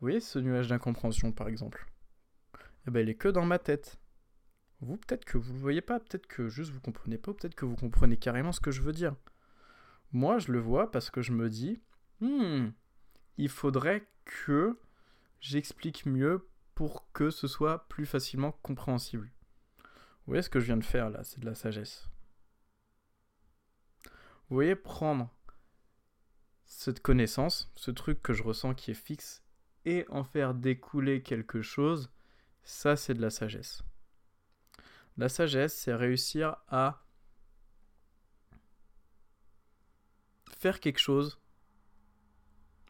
Vous 0.00 0.06
voyez 0.06 0.20
ce 0.20 0.38
nuage 0.38 0.68
d'incompréhension 0.68 1.32
par 1.32 1.48
exemple? 1.48 1.86
Eh 2.86 2.90
ben 2.90 3.00
il 3.00 3.08
est 3.08 3.14
que 3.14 3.28
dans 3.28 3.44
ma 3.44 3.58
tête. 3.58 3.98
Vous, 4.80 4.96
peut-être 4.96 5.24
que 5.24 5.38
vous 5.38 5.52
ne 5.52 5.56
le 5.56 5.62
voyez 5.62 5.80
pas, 5.80 6.00
peut-être 6.00 6.26
que 6.26 6.48
juste 6.48 6.70
vous 6.70 6.80
comprenez 6.80 7.16
pas, 7.16 7.32
peut-être 7.32 7.54
que 7.54 7.64
vous 7.64 7.76
comprenez 7.76 8.16
carrément 8.16 8.52
ce 8.52 8.60
que 8.60 8.70
je 8.70 8.82
veux 8.82 8.92
dire. 8.92 9.14
Moi, 10.12 10.38
je 10.38 10.52
le 10.52 10.58
vois 10.58 10.90
parce 10.90 11.10
que 11.10 11.22
je 11.22 11.32
me 11.32 11.48
dis, 11.48 11.80
hmm, 12.20 12.68
il 13.36 13.48
faudrait 13.48 14.06
que 14.24 14.78
j'explique 15.40 16.06
mieux 16.06 16.46
pour 16.74 17.10
que 17.12 17.30
ce 17.30 17.46
soit 17.46 17.88
plus 17.88 18.06
facilement 18.06 18.52
compréhensible. 18.62 19.30
Vous 19.78 20.30
voyez 20.30 20.42
ce 20.42 20.50
que 20.50 20.60
je 20.60 20.66
viens 20.66 20.76
de 20.76 20.84
faire 20.84 21.10
là, 21.10 21.22
c'est 21.22 21.40
de 21.40 21.46
la 21.46 21.54
sagesse. 21.54 22.08
Vous 24.48 24.56
voyez, 24.56 24.74
prendre 24.74 25.30
cette 26.66 27.00
connaissance, 27.00 27.70
ce 27.76 27.90
truc 27.90 28.22
que 28.22 28.32
je 28.32 28.42
ressens 28.42 28.74
qui 28.74 28.90
est 28.90 28.94
fixe, 28.94 29.42
et 29.84 30.06
en 30.08 30.24
faire 30.24 30.54
découler 30.54 31.22
quelque 31.22 31.62
chose, 31.62 32.10
ça 32.62 32.96
c'est 32.96 33.14
de 33.14 33.20
la 33.20 33.30
sagesse. 33.30 33.82
La 35.16 35.28
sagesse, 35.28 35.74
c'est 35.74 35.94
réussir 35.94 36.56
à 36.68 37.04
faire 40.58 40.80
quelque 40.80 40.98
chose 40.98 41.38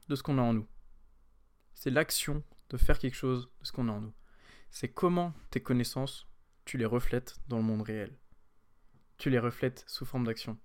de 0.08 0.16
ce 0.16 0.22
qu'on 0.22 0.38
a 0.38 0.42
en 0.42 0.54
nous. 0.54 0.68
C'est 1.74 1.90
l'action 1.90 2.42
de 2.70 2.76
faire 2.76 2.98
quelque 2.98 3.16
chose 3.16 3.50
de 3.60 3.66
ce 3.66 3.72
qu'on 3.72 3.88
a 3.88 3.92
en 3.92 4.00
nous. 4.00 4.14
C'est 4.70 4.88
comment 4.88 5.34
tes 5.50 5.62
connaissances, 5.62 6.26
tu 6.64 6.78
les 6.78 6.84
reflètes 6.84 7.36
dans 7.48 7.58
le 7.58 7.62
monde 7.62 7.82
réel. 7.82 8.18
Tu 9.18 9.30
les 9.30 9.38
reflètes 9.38 9.84
sous 9.86 10.04
forme 10.04 10.26
d'action. 10.26 10.58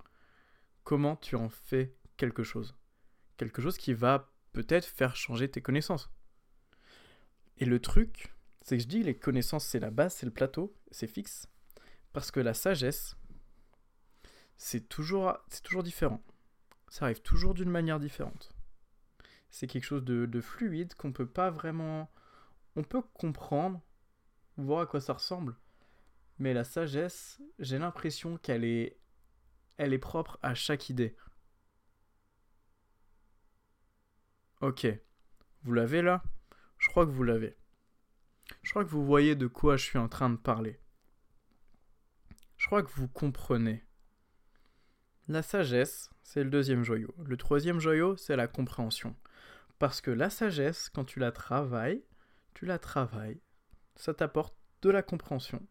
Comment 0.83 1.15
tu 1.15 1.35
en 1.35 1.49
fais 1.49 1.95
quelque 2.17 2.43
chose. 2.43 2.75
Quelque 3.37 3.61
chose 3.61 3.77
qui 3.77 3.93
va 3.93 4.31
peut-être 4.51 4.85
faire 4.85 5.15
changer 5.15 5.49
tes 5.49 5.61
connaissances. 5.61 6.09
Et 7.57 7.65
le 7.65 7.79
truc, 7.79 8.33
c'est 8.61 8.77
que 8.77 8.83
je 8.83 8.87
dis 8.87 9.03
les 9.03 9.17
connaissances, 9.17 9.65
c'est 9.65 9.79
la 9.79 9.91
base, 9.91 10.15
c'est 10.15 10.25
le 10.25 10.31
plateau, 10.31 10.75
c'est 10.91 11.07
fixe. 11.07 11.47
Parce 12.13 12.31
que 12.31 12.39
la 12.39 12.53
sagesse, 12.53 13.15
c'est 14.57 14.89
toujours, 14.89 15.37
toujours 15.63 15.83
différent. 15.83 16.23
Ça 16.87 17.05
arrive 17.05 17.21
toujours 17.21 17.53
d'une 17.53 17.69
manière 17.69 17.99
différente. 17.99 18.53
C'est 19.49 19.67
quelque 19.67 19.83
chose 19.83 20.03
de, 20.03 20.41
fluide 20.41 20.93
qu'on 20.95 21.11
peut 21.11 21.27
pas 21.27 21.49
vraiment. 21.49 22.11
On 22.75 22.83
peut 22.83 23.01
comprendre, 23.01 23.81
voir 24.57 24.81
à 24.81 24.85
quoi 24.85 25.01
ça 25.01 25.13
ressemble. 25.13 25.55
Mais 26.37 26.53
la 26.53 26.63
sagesse, 26.63 27.41
j'ai 27.57 27.79
l'impression 27.79 28.37
qu'elle 28.37 28.63
est, 28.63 28.97
est 29.77 29.97
propre 29.97 30.39
à 30.41 30.53
chaque 30.53 30.89
idée. 30.89 31.15
Ok, 34.61 34.87
vous 35.63 35.73
l'avez 35.73 36.01
là? 36.01 36.23
Je 36.77 36.87
crois 36.89 37.05
que 37.05 37.11
vous 37.11 37.23
l'avez. 37.23 37.57
Je 38.61 38.71
crois 38.71 38.83
que 38.83 38.89
vous 38.89 39.05
voyez 39.05 39.35
de 39.35 39.47
quoi 39.47 39.77
je 39.77 39.85
suis 39.85 39.97
en 39.97 40.07
train 40.07 40.29
de 40.29 40.37
parler. 40.37 40.79
Je 42.57 42.65
crois 42.65 42.83
que 42.83 42.91
vous 42.91 43.07
comprenez. 43.07 43.83
La 45.27 45.43
sagesse, 45.43 46.09
c'est 46.23 46.43
le 46.43 46.49
deuxième 46.49 46.83
joyau. 46.83 47.13
Le 47.23 47.37
troisième 47.37 47.79
joyau, 47.79 48.17
c'est 48.17 48.35
la 48.35 48.47
compréhension. 48.47 49.15
Parce 49.79 50.01
que 50.01 50.11
la 50.11 50.29
sagesse, 50.29 50.89
quand 50.89 51.05
tu 51.05 51.19
la 51.19 51.31
travailles, 51.31 52.03
tu 52.53 52.65
la 52.65 52.77
travailles, 52.77 53.41
ça 53.95 54.13
t'apporte 54.13 54.55
de 54.81 54.89
la 54.89 55.01
compréhension. 55.01 55.65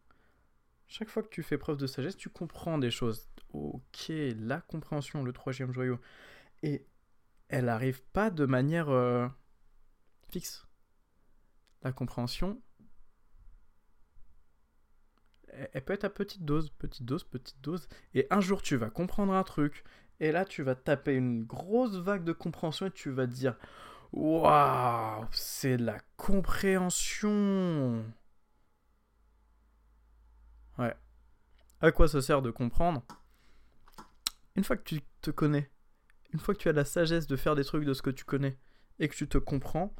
Chaque 0.87 1.09
fois 1.09 1.21
que 1.21 1.29
tu 1.29 1.43
fais 1.43 1.59
preuve 1.59 1.77
de 1.77 1.85
sagesse, 1.85 2.17
tu 2.17 2.29
comprends 2.29 2.79
des 2.79 2.89
choses. 2.89 3.29
Ok, 3.53 4.07
la 4.09 4.61
compréhension, 4.61 5.23
le 5.23 5.31
troisième 5.31 5.71
joyau. 5.71 5.99
Et 6.63 6.87
elle 7.47 7.65
n'arrive 7.65 8.01
pas 8.13 8.31
de 8.31 8.45
manière 8.45 8.89
euh, 8.89 9.27
fixe. 10.31 10.67
La 11.83 11.91
compréhension, 11.91 12.59
elle 15.47 15.85
peut 15.85 15.93
être 15.93 16.05
à 16.05 16.09
petite 16.09 16.43
dose, 16.43 16.71
petite 16.71 17.03
dose, 17.03 17.23
petite 17.23 17.61
dose. 17.61 17.87
Et 18.15 18.25
un 18.31 18.41
jour, 18.41 18.63
tu 18.63 18.75
vas 18.75 18.89
comprendre 18.89 19.33
un 19.33 19.43
truc. 19.43 19.83
Et 20.19 20.31
là, 20.31 20.45
tu 20.45 20.63
vas 20.63 20.75
taper 20.75 21.13
une 21.13 21.43
grosse 21.43 21.95
vague 21.95 22.23
de 22.23 22.33
compréhension 22.33 22.87
et 22.87 22.91
tu 22.91 23.11
vas 23.11 23.27
dire 23.27 23.55
Waouh, 24.11 25.27
c'est 25.31 25.77
de 25.77 25.85
la 25.85 25.99
compréhension. 26.17 28.03
Ouais. 30.77 30.95
À 31.81 31.91
quoi 31.91 32.07
ça 32.07 32.21
sert 32.21 32.41
de 32.41 32.51
comprendre? 32.51 33.03
Une 34.55 34.63
fois 34.63 34.77
que 34.77 34.83
tu 34.83 35.01
te 35.21 35.31
connais, 35.31 35.69
une 36.33 36.39
fois 36.39 36.53
que 36.53 36.59
tu 36.59 36.69
as 36.69 36.73
la 36.73 36.85
sagesse 36.85 37.27
de 37.27 37.35
faire 37.35 37.55
des 37.55 37.63
trucs 37.63 37.85
de 37.85 37.93
ce 37.93 38.01
que 38.01 38.09
tu 38.09 38.25
connais 38.25 38.57
et 38.99 39.07
que 39.07 39.15
tu 39.15 39.27
te 39.27 39.37
comprends, 39.37 39.95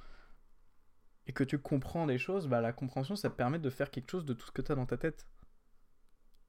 et 1.28 1.34
que 1.34 1.44
tu 1.44 1.60
comprends 1.60 2.08
des 2.08 2.18
choses, 2.18 2.48
bah 2.48 2.60
la 2.60 2.74
compréhension 2.74 3.16
ça 3.16 3.30
te 3.30 3.36
permet 3.36 3.60
de 3.60 3.70
faire 3.70 3.92
quelque 3.92 4.10
chose 4.10 4.26
de 4.26 4.34
tout 4.34 4.48
ce 4.48 4.52
que 4.52 4.64
tu 4.64 4.72
as 4.72 4.76
dans 4.76 4.88
ta 4.88 4.98
tête. 4.98 5.28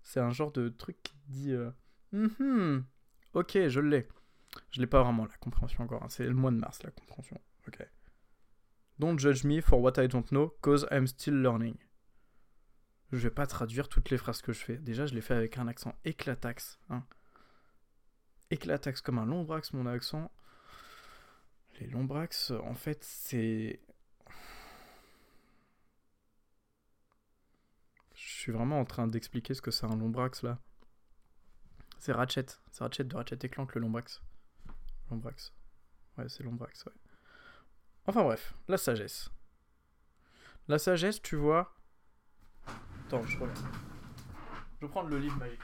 C'est 0.03 0.20
un 0.20 0.31
genre 0.31 0.53
de 0.53 0.70
truc 0.70 1.03
qui 1.03 1.14
dit 1.27 1.53
euh, 1.53 1.70
mm-hmm, 2.14 2.83
Ok, 3.35 3.59
je 3.68 3.81
l'ai. 3.81 4.09
Je 4.70 4.81
l'ai 4.81 4.87
pas 4.87 5.03
vraiment 5.03 5.27
la 5.27 5.37
compréhension 5.37 5.85
encore. 5.85 6.03
Hein. 6.03 6.09
C'est 6.09 6.27
le 6.27 6.35
mois 6.35 6.51
de 6.51 6.57
mars 6.57 6.83
la 6.83 6.90
compréhension. 6.90 7.40
Ok. 7.66 7.87
Don't 8.99 9.18
judge 9.18 9.44
me 9.44 9.61
for 9.61 9.81
what 9.81 10.03
I 10.03 10.07
don't 10.07 10.29
know, 10.31 10.55
cause 10.61 10.87
I'm 10.90 11.07
still 11.07 11.35
learning. 11.35 11.77
Je 13.12 13.18
vais 13.18 13.31
pas 13.31 13.46
traduire 13.46 13.88
toutes 13.88 14.11
les 14.11 14.18
phrases 14.18 14.42
que 14.42 14.53
je 14.53 14.61
fais. 14.61 14.77
Déjà, 14.77 15.07
je 15.07 15.14
les 15.14 15.20
fais 15.20 15.35
avec 15.35 15.59
un 15.59 15.66
accent 15.66 15.94
éclatax. 16.05 16.79
Hein. 16.90 17.05
Éclatax 18.51 19.01
comme 19.01 19.18
un 19.18 19.27
lombrax, 19.27 19.73
mon 19.73 19.87
accent. 19.87 20.31
Les 21.81 21.87
lombrax, 21.87 22.51
en 22.51 22.75
fait, 22.75 23.03
c'est 23.03 23.81
Je 28.20 28.29
suis 28.44 28.53
vraiment 28.53 28.81
en 28.81 28.85
train 28.85 29.07
d'expliquer 29.07 29.55
ce 29.55 29.62
que 29.62 29.70
c'est 29.70 29.87
un 29.87 29.96
lombrax 29.96 30.42
là. 30.42 30.59
C'est 31.99 32.12
Ratchet. 32.12 32.46
C'est 32.70 32.85
Ratchet 32.85 33.05
de 33.05 33.16
Ratchet 33.16 33.38
et 33.42 33.49
Clank 33.49 33.75
le 33.75 33.81
lombrax. 33.81 34.23
Lombrax. 35.11 35.53
Ouais, 36.16 36.29
c'est 36.29 36.42
lombrax, 36.42 36.85
ouais. 36.85 36.92
Enfin 38.11 38.25
bref, 38.25 38.55
la 38.66 38.77
sagesse. 38.77 39.31
La 40.66 40.81
sagesse, 40.81 41.23
tu 41.23 41.37
vois. 41.37 41.73
Attends, 43.07 43.25
je 43.25 43.38
reviens. 43.38 43.70
Je 44.81 44.87
vais 44.87 44.90
prendre 44.90 45.11
le 45.11 45.18
livre 45.18 45.37
magique. 45.37 45.61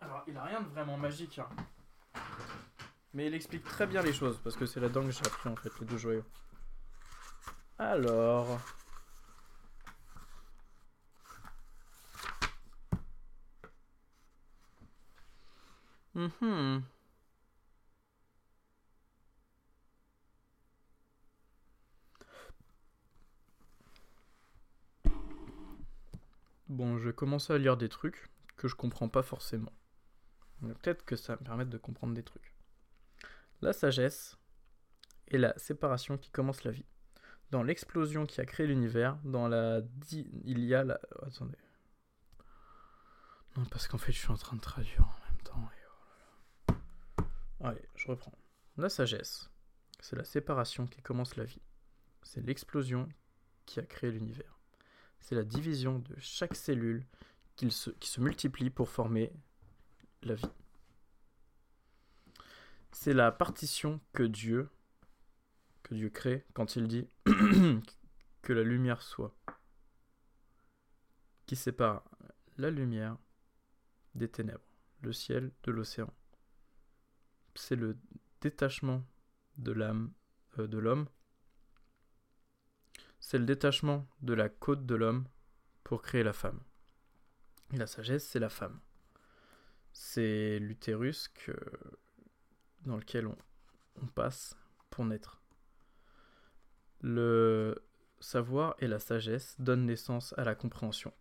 Alors, 0.00 0.24
il 0.26 0.36
a 0.36 0.42
rien 0.42 0.62
de 0.62 0.66
vraiment 0.66 0.96
magique, 0.96 1.38
hein. 1.38 1.48
Mais 3.12 3.28
il 3.28 3.34
explique 3.34 3.62
très 3.62 3.86
bien 3.86 4.02
les 4.02 4.12
choses, 4.12 4.40
parce 4.42 4.56
que 4.56 4.66
c'est 4.66 4.80
là-dedans 4.80 5.04
que 5.04 5.12
j'ai 5.12 5.24
appris 5.24 5.48
en 5.48 5.54
fait 5.54 5.70
les 5.78 5.86
deux 5.86 5.96
joyaux. 5.96 6.24
Alors. 7.78 8.58
Mhm. 16.14 16.82
Bon, 26.68 26.98
je 26.98 27.08
vais 27.08 27.14
commencer 27.14 27.52
à 27.52 27.58
lire 27.58 27.76
des 27.76 27.88
trucs 27.88 28.30
que 28.56 28.68
je 28.68 28.74
comprends 28.74 29.08
pas 29.08 29.22
forcément. 29.22 29.72
Peut-être 30.60 31.04
que 31.04 31.16
ça 31.16 31.34
va 31.34 31.40
me 31.40 31.44
permettre 31.44 31.70
de 31.70 31.78
comprendre 31.78 32.14
des 32.14 32.22
trucs. 32.22 32.54
La 33.60 33.72
sagesse 33.72 34.38
est 35.28 35.38
la 35.38 35.56
séparation 35.58 36.16
qui 36.16 36.30
commence 36.30 36.64
la 36.64 36.70
vie 36.70 36.86
dans 37.54 37.62
l'explosion 37.62 38.26
qui 38.26 38.40
a 38.40 38.46
créé 38.46 38.66
l'univers, 38.66 39.16
dans 39.22 39.46
la... 39.46 39.80
Il 40.10 40.64
y 40.64 40.74
a 40.74 40.82
la... 40.82 40.98
attendez. 41.24 41.56
Non, 43.56 43.64
parce 43.66 43.86
qu'en 43.86 43.98
fait, 43.98 44.10
je 44.10 44.18
suis 44.18 44.32
en 44.32 44.36
train 44.36 44.56
de 44.56 44.60
traduire 44.60 45.02
en 45.02 45.30
même 45.30 45.42
temps. 45.44 45.70
Oh 47.60 47.66
Allez, 47.66 47.88
je 47.94 48.08
reprends. 48.08 48.36
La 48.76 48.88
sagesse, 48.88 49.50
c'est 50.00 50.16
la 50.16 50.24
séparation 50.24 50.88
qui 50.88 51.00
commence 51.00 51.36
la 51.36 51.44
vie. 51.44 51.62
C'est 52.22 52.44
l'explosion 52.44 53.08
qui 53.66 53.78
a 53.78 53.84
créé 53.84 54.10
l'univers. 54.10 54.53
C'est 55.24 55.34
la 55.34 55.42
division 55.42 56.00
de 56.00 56.14
chaque 56.18 56.54
cellule 56.54 57.02
qui 57.56 57.70
se, 57.70 58.20
multiplie 58.20 58.68
pour 58.68 58.90
former 58.90 59.32
la 60.22 60.34
vie. 60.34 60.44
C'est 62.92 63.14
la 63.14 63.32
partition 63.32 64.02
que 64.12 64.22
Dieu 64.22 64.68
que 65.82 65.94
Dieu 65.94 66.10
crée 66.10 66.44
quand 66.52 66.76
il 66.76 66.88
dit 66.88 67.08
que 68.42 68.52
la 68.52 68.62
lumière 68.62 69.00
soit, 69.00 69.34
qui 71.46 71.56
sépare 71.56 72.04
la 72.58 72.68
lumière 72.68 73.16
des 74.14 74.28
ténèbres, 74.28 74.76
le 75.00 75.14
ciel 75.14 75.52
de 75.62 75.72
l'océan. 75.72 76.12
C'est 77.54 77.76
le 77.76 77.96
détachement 78.42 79.02
de 79.56 79.72
l'âme 79.72 80.12
euh, 80.58 80.66
de 80.66 80.76
l'homme. 80.76 81.08
C'est 83.26 83.38
le 83.38 83.46
détachement 83.46 84.06
de 84.20 84.34
la 84.34 84.50
côte 84.50 84.84
de 84.84 84.94
l'homme 84.94 85.24
pour 85.82 86.02
créer 86.02 86.22
la 86.22 86.34
femme. 86.34 86.60
La 87.72 87.86
sagesse, 87.86 88.28
c'est 88.28 88.38
la 88.38 88.50
femme. 88.50 88.78
C'est 89.94 90.58
l'utérus 90.58 91.30
dans 92.84 92.98
lequel 92.98 93.26
on 93.26 94.06
passe 94.08 94.58
pour 94.90 95.06
naître 95.06 95.40
le 97.00 97.82
savoir 98.20 98.76
et 98.80 98.86
la 98.86 98.98
sagesse 98.98 99.56
donnent 99.58 99.86
naissance 99.86 100.34
à 100.36 100.44
la 100.44 100.54
compréhension, 100.54 101.14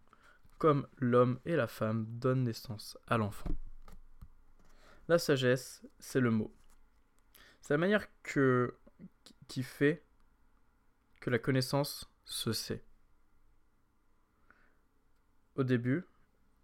comme 0.57 0.85
l'homme 0.97 1.39
et 1.45 1.55
la 1.55 1.67
femme 1.67 2.05
donnent 2.19 2.43
naissance 2.43 2.97
à 3.07 3.17
l'enfant. 3.17 3.55
La 5.07 5.19
sagesse, 5.19 5.85
c'est 5.99 6.19
le 6.19 6.31
mot. 6.31 6.53
C'est 7.61 7.75
la 7.75 7.77
manière 7.77 8.07
qui 9.47 9.63
fait 9.63 10.03
la 11.29 11.39
connaissance 11.39 12.11
se 12.25 12.53
sait. 12.53 12.83
Au 15.55 15.63
début, 15.63 16.05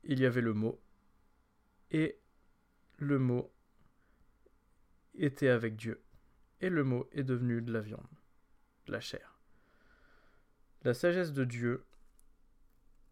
il 0.03 0.19
y 0.19 0.25
avait 0.25 0.41
le 0.41 0.53
mot, 0.53 0.81
et 1.91 2.19
le 2.97 3.19
mot 3.19 3.53
était 5.15 5.49
avec 5.49 5.75
Dieu, 5.75 6.01
et 6.61 6.69
le 6.69 6.83
mot 6.83 7.07
est 7.11 7.23
devenu 7.23 7.61
de 7.61 7.71
la 7.71 7.81
viande, 7.81 8.07
de 8.87 8.91
la 8.91 8.99
chair. 8.99 9.39
La 10.83 10.93
sagesse 10.93 11.33
de 11.33 11.43
Dieu 11.43 11.85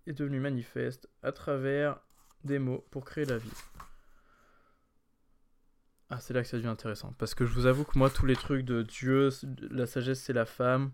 est 0.05 0.13
devenue 0.13 0.39
manifeste 0.39 1.09
à 1.21 1.31
travers 1.31 1.99
des 2.43 2.59
mots 2.59 2.85
pour 2.91 3.03
créer 3.03 3.25
la 3.25 3.37
vie. 3.37 3.51
Ah, 6.09 6.19
c'est 6.21 6.33
là 6.33 6.41
que 6.41 6.47
ça 6.47 6.55
devient 6.57 6.67
intéressant. 6.69 7.13
Parce 7.17 7.35
que 7.35 7.45
je 7.45 7.53
vous 7.53 7.65
avoue 7.65 7.83
que 7.83 7.97
moi, 7.97 8.09
tous 8.09 8.25
les 8.25 8.37
trucs 8.37 8.63
de 8.63 8.81
Dieu, 8.81 9.29
la 9.69 9.85
sagesse, 9.85 10.21
c'est 10.21 10.33
la 10.33 10.45
femme. 10.45 10.91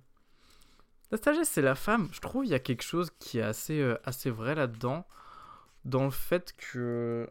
La 1.13 1.17
sagesse, 1.17 1.49
c'est 1.51 1.61
la 1.61 1.75
femme. 1.75 2.09
Je 2.11 2.19
trouve 2.21 2.43
il 2.43 2.49
y 2.49 2.55
a 2.55 2.59
quelque 2.59 2.81
chose 2.81 3.11
qui 3.19 3.37
est 3.37 3.43
assez, 3.43 3.79
euh, 3.79 3.99
assez 4.03 4.31
vrai 4.31 4.55
là-dedans. 4.55 5.05
Dans 5.85 6.05
le 6.05 6.09
fait 6.09 6.53
que. 6.57 7.29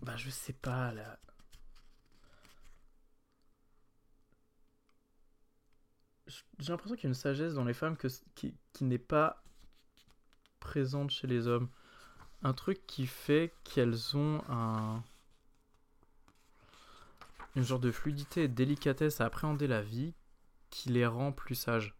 Bah, 0.00 0.16
je 0.16 0.30
sais 0.30 0.54
pas, 0.54 0.92
là. 0.92 1.18
J'ai 6.58 6.72
l'impression 6.72 6.96
qu'il 6.96 7.04
y 7.04 7.08
a 7.08 7.08
une 7.08 7.14
sagesse 7.14 7.52
dans 7.52 7.64
les 7.64 7.74
femmes 7.74 7.98
qui 7.98 8.56
n'est 8.80 8.96
pas 8.96 9.44
présente 10.58 11.10
chez 11.10 11.26
les 11.26 11.48
hommes. 11.48 11.68
Un 12.42 12.54
truc 12.54 12.86
qui 12.86 13.06
fait 13.06 13.52
qu'elles 13.62 14.16
ont 14.16 14.42
un. 14.48 15.04
Une 17.56 17.62
genre 17.62 17.78
de 17.78 17.90
fluidité 17.90 18.44
et 18.44 18.48
de 18.48 18.54
délicatesse 18.54 19.20
à 19.20 19.26
appréhender 19.26 19.66
la 19.66 19.82
vie 19.82 20.14
qui 20.72 20.88
les 20.88 21.06
rend 21.06 21.32
plus 21.32 21.54
sages. 21.54 21.94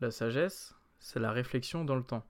La 0.00 0.10
sagesse, 0.10 0.74
c'est 0.98 1.20
la 1.20 1.30
réflexion 1.30 1.84
dans 1.84 1.94
le 1.94 2.02
temps. 2.02 2.26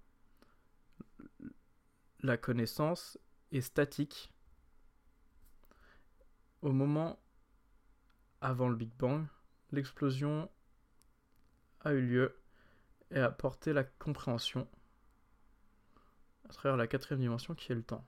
La 2.20 2.36
connaissance 2.36 3.18
est 3.52 3.62
statique 3.62 4.30
au 6.60 6.72
moment 6.72 7.18
avant 8.42 8.68
le 8.68 8.76
Big 8.76 8.92
Bang, 8.98 9.26
l'explosion 9.70 10.50
a 11.80 11.94
eu 11.94 12.02
lieu 12.02 12.38
et 13.10 13.18
a 13.18 13.24
apporté 13.26 13.72
la 13.72 13.84
compréhension 13.84 14.68
à 16.50 16.52
travers 16.52 16.76
la 16.76 16.86
quatrième 16.86 17.20
dimension 17.20 17.54
qui 17.54 17.72
est 17.72 17.74
le 17.74 17.82
temps. 17.82 18.06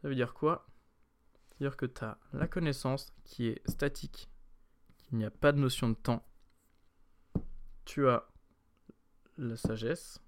Ça 0.00 0.08
veut 0.08 0.14
dire 0.14 0.34
quoi? 0.34 0.66
C'est-à-dire 1.50 1.76
que 1.76 1.86
tu 1.86 2.04
as 2.04 2.18
la 2.32 2.46
connaissance 2.46 3.12
qui 3.24 3.48
est 3.48 3.68
statique, 3.68 4.30
qu'il 4.98 5.18
n'y 5.18 5.24
a 5.24 5.30
pas 5.30 5.52
de 5.52 5.58
notion 5.58 5.88
de 5.88 5.94
temps. 5.94 6.24
Tu 7.84 8.08
as 8.08 8.28
la 9.36 9.56
sagesse, 9.56 10.20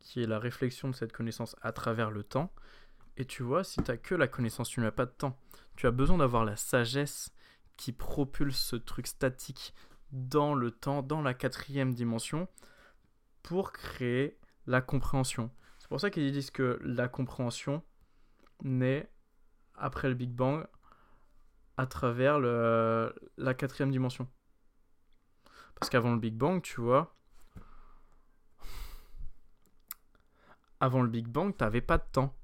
qui 0.00 0.22
est 0.22 0.26
la 0.26 0.38
réflexion 0.38 0.88
de 0.88 0.94
cette 0.94 1.12
connaissance 1.12 1.56
à 1.62 1.72
travers 1.72 2.10
le 2.10 2.24
temps. 2.24 2.52
Et 3.16 3.24
tu 3.24 3.42
vois, 3.42 3.64
si 3.64 3.82
tu 3.82 3.90
as 3.90 3.96
que 3.96 4.14
la 4.14 4.28
connaissance, 4.28 4.68
tu 4.68 4.80
n'as 4.80 4.90
pas 4.90 5.06
de 5.06 5.10
temps. 5.12 5.38
Tu 5.76 5.86
as 5.86 5.90
besoin 5.90 6.18
d'avoir 6.18 6.44
la 6.44 6.56
sagesse 6.56 7.32
qui 7.76 7.92
propulse 7.92 8.58
ce 8.58 8.76
truc 8.76 9.06
statique 9.06 9.74
dans 10.12 10.54
le 10.54 10.70
temps, 10.70 11.02
dans 11.02 11.22
la 11.22 11.34
quatrième 11.34 11.94
dimension, 11.94 12.48
pour 13.42 13.72
créer 13.72 14.38
la 14.66 14.80
compréhension. 14.80 15.50
C'est 15.78 15.88
pour 15.88 16.00
ça 16.00 16.10
qu'ils 16.10 16.32
disent 16.32 16.50
que 16.50 16.78
la 16.82 17.08
compréhension 17.08 17.82
naît 18.62 19.10
après 19.74 20.08
le 20.08 20.14
Big 20.14 20.30
Bang 20.30 20.66
à 21.76 21.86
travers 21.86 22.38
le, 22.38 23.14
la 23.36 23.54
quatrième 23.54 23.90
dimension. 23.90 24.28
Parce 25.76 25.90
qu'avant 25.90 26.12
le 26.12 26.18
Big 26.18 26.34
Bang, 26.34 26.60
tu 26.60 26.80
vois, 26.80 27.14
avant 30.80 31.02
le 31.02 31.08
Big 31.08 31.28
Bang, 31.28 31.56
tu 31.56 31.62
n'avais 31.62 31.80
pas 31.80 31.98
de 31.98 32.04
temps 32.12 32.34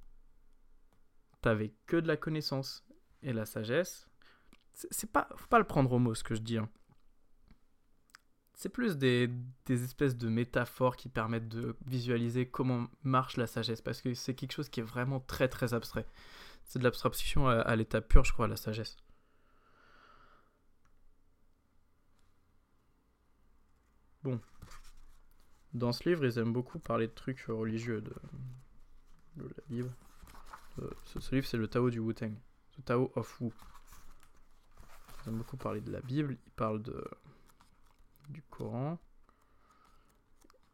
t'avais 1.44 1.74
que 1.85 1.98
de 1.98 2.09
la 2.09 2.16
connaissance 2.16 2.87
et 3.22 3.35
la 3.35 3.44
sagesse. 3.44 4.09
C'est 4.72 5.12
pas, 5.12 5.29
faut 5.37 5.46
pas 5.46 5.59
le 5.59 5.66
prendre 5.66 5.92
au 5.92 5.98
mot 5.98 6.14
ce 6.14 6.24
que 6.24 6.35
je 6.35 6.40
dis. 6.40 6.57
Hein. 6.57 6.70
C'est 8.54 8.68
plus 8.68 8.96
des, 8.96 9.28
des, 9.66 9.82
espèces 9.84 10.16
de 10.16 10.28
métaphores 10.28 10.96
qui 10.96 11.08
permettent 11.08 11.48
de 11.48 11.76
visualiser 11.86 12.46
comment 12.48 12.86
marche 13.02 13.36
la 13.36 13.46
sagesse, 13.48 13.82
parce 13.82 14.00
que 14.00 14.14
c'est 14.14 14.34
quelque 14.34 14.52
chose 14.52 14.68
qui 14.68 14.80
est 14.80 14.84
vraiment 14.84 15.20
très 15.20 15.48
très 15.48 15.74
abstrait. 15.74 16.06
C'est 16.64 16.78
de 16.78 16.84
l'abstraction 16.84 17.48
à, 17.48 17.76
l'état 17.76 18.00
pur, 18.00 18.24
je 18.24 18.32
crois, 18.32 18.48
la 18.48 18.56
sagesse. 18.56 18.96
Bon. 24.22 24.40
Dans 25.74 25.92
ce 25.92 26.08
livre, 26.08 26.24
ils 26.24 26.38
aiment 26.38 26.52
beaucoup 26.52 26.78
parler 26.78 27.08
de 27.08 27.12
trucs 27.12 27.40
religieux, 27.48 28.00
de, 28.00 28.14
de 29.36 29.48
la 29.48 29.62
Bible. 29.68 29.92
Euh, 30.78 30.90
ce, 31.04 31.34
livre, 31.34 31.46
c'est 31.46 31.56
le 31.56 31.68
Tao 31.68 31.90
du 31.90 31.98
Wu-Tang. 31.98 32.32
Le 32.78 32.82
Tao 32.84 33.12
of 33.16 33.40
Wu. 33.40 33.50
Ils 35.24 35.28
aiment 35.28 35.38
beaucoup 35.38 35.56
parler 35.56 35.80
de 35.80 35.90
la 35.90 36.00
Bible. 36.00 36.38
Ils 36.46 36.52
parlent 36.52 36.82
de, 36.82 37.04
du 38.28 38.42
Coran. 38.42 38.98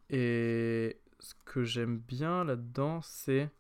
Et 0.09 1.01
ce 1.21 1.35
que 1.45 1.65
j'aime 1.65 1.99
bien 1.99 2.45
là-dedans, 2.45 3.01
c'est 3.03 3.51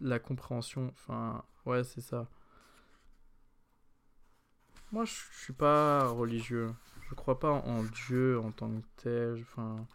la 0.00 0.18
compréhension. 0.18 0.88
Enfin, 0.92 1.44
ouais, 1.66 1.84
c'est 1.84 2.00
ça. 2.00 2.28
Moi, 4.92 5.04
je 5.04 5.12
suis 5.32 5.52
pas 5.52 6.08
religieux. 6.08 6.74
Je 7.08 7.14
crois 7.14 7.38
pas 7.38 7.50
en 7.50 7.82
Dieu 7.84 8.38
en 8.40 8.52
tant 8.52 8.80
que 8.80 8.86
tel. 8.96 9.42
Enfin. 9.42 9.86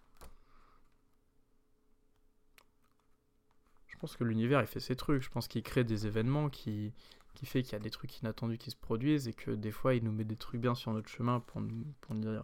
Je 3.87 3.97
pense 3.97 4.17
que 4.17 4.23
l'univers, 4.23 4.61
il 4.61 4.67
fait 4.67 4.79
ses 4.79 4.95
trucs. 4.95 5.23
Je 5.23 5.29
pense 5.29 5.47
qu'il 5.47 5.63
crée 5.63 5.83
des 5.83 6.05
événements 6.05 6.49
qui, 6.49 6.93
qui 7.35 7.45
fait 7.45 7.61
qu'il 7.61 7.73
y 7.73 7.75
a 7.75 7.79
des 7.79 7.91
trucs 7.91 8.19
inattendus 8.19 8.57
qui 8.57 8.71
se 8.71 8.75
produisent 8.75 9.27
et 9.27 9.33
que 9.33 9.51
des 9.51 9.71
fois, 9.71 9.93
il 9.93 10.03
nous 10.03 10.11
met 10.11 10.23
des 10.23 10.37
trucs 10.37 10.59
bien 10.59 10.73
sur 10.73 10.91
notre 10.93 11.09
chemin 11.09 11.39
pour 11.41 11.61
nous, 11.61 11.85
pour 12.01 12.15
nous 12.15 12.21
dire 12.21 12.43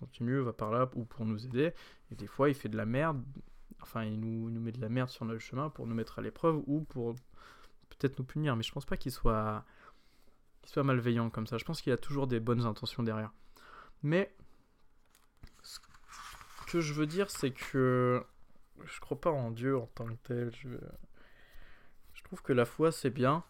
continue, 0.00 0.40
va 0.40 0.52
par 0.52 0.70
là, 0.70 0.88
ou 0.94 1.04
pour 1.04 1.26
nous 1.26 1.44
aider. 1.44 1.72
Et 2.10 2.14
des 2.14 2.26
fois, 2.26 2.48
il 2.48 2.54
fait 2.54 2.68
de 2.68 2.76
la 2.76 2.86
merde. 2.86 3.22
Enfin, 3.82 4.04
il 4.04 4.18
nous, 4.18 4.50
nous 4.50 4.60
met 4.60 4.72
de 4.72 4.80
la 4.80 4.88
merde 4.88 5.10
sur 5.10 5.24
notre 5.24 5.40
chemin 5.40 5.70
pour 5.70 5.86
nous 5.86 5.94
mettre 5.94 6.18
à 6.18 6.22
l'épreuve 6.22 6.62
ou 6.66 6.80
pour 6.82 7.14
peut-être 7.90 8.18
nous 8.18 8.24
punir. 8.24 8.56
Mais 8.56 8.62
je 8.62 8.72
pense 8.72 8.86
pas 8.86 8.96
qu'il 8.96 9.12
soit, 9.12 9.64
qu'il 10.62 10.72
soit 10.72 10.84
malveillant 10.84 11.30
comme 11.30 11.46
ça. 11.46 11.58
Je 11.58 11.64
pense 11.64 11.82
qu'il 11.82 11.92
a 11.92 11.98
toujours 11.98 12.26
des 12.26 12.40
bonnes 12.40 12.64
intentions 12.66 13.02
derrière. 13.02 13.32
Mais 14.02 14.34
ce 15.62 15.78
que 16.66 16.80
je 16.80 16.94
veux 16.94 17.06
dire, 17.06 17.30
c'est 17.30 17.50
que 17.50 18.24
je 18.84 19.00
crois 19.00 19.20
pas 19.20 19.30
en 19.30 19.50
Dieu 19.50 19.76
en 19.76 19.86
tant 19.86 20.06
que 20.06 20.14
tel. 20.22 20.50
Je, 20.54 20.68
je 22.14 22.22
trouve 22.24 22.42
que 22.42 22.52
la 22.52 22.64
foi 22.64 22.92
c'est 22.92 23.10
bien. 23.10 23.44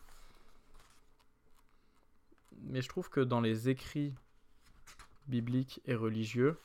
Mais 2.62 2.83
je 2.83 2.88
trouve 2.88 3.09
que 3.09 3.20
dans 3.20 3.40
les 3.40 3.68
écrits 3.68 4.14
bibliques 5.27 5.81
et 5.87 5.94
religieux, 5.94 6.59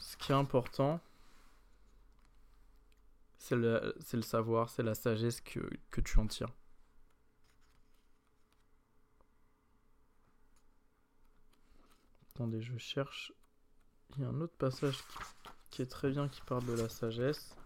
ce 0.00 0.16
qui 0.16 0.32
est 0.32 0.34
important, 0.34 1.00
c'est 3.38 3.56
le, 3.56 3.94
savoir, 4.22 4.70
c'est 4.70 4.82
la 4.82 4.94
sagesse 4.94 5.40
que, 5.40 5.60
que 5.90 6.00
tu 6.00 6.18
en 6.18 6.26
tires. 6.26 6.52
Attendez, 12.34 12.62
je 12.62 12.76
cherche. 12.78 13.32
Il 14.16 14.22
y 14.22 14.24
a 14.24 14.28
un 14.28 14.40
autre 14.40 14.56
passage 14.56 14.98
qui 15.70 15.82
est 15.82 15.90
très 15.90 16.10
bien, 16.10 16.28
qui 16.28 16.40
parle 16.42 16.64
de 16.64 16.72
la 16.72 16.88
sagesse. 16.88 17.56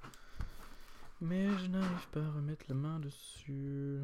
Mais 1.20 1.48
je 1.58 1.66
n'arrive 1.66 2.08
pas 2.08 2.20
à 2.20 2.30
remettre 2.30 2.64
la 2.68 2.74
main 2.74 2.98
dessus. 2.98 4.00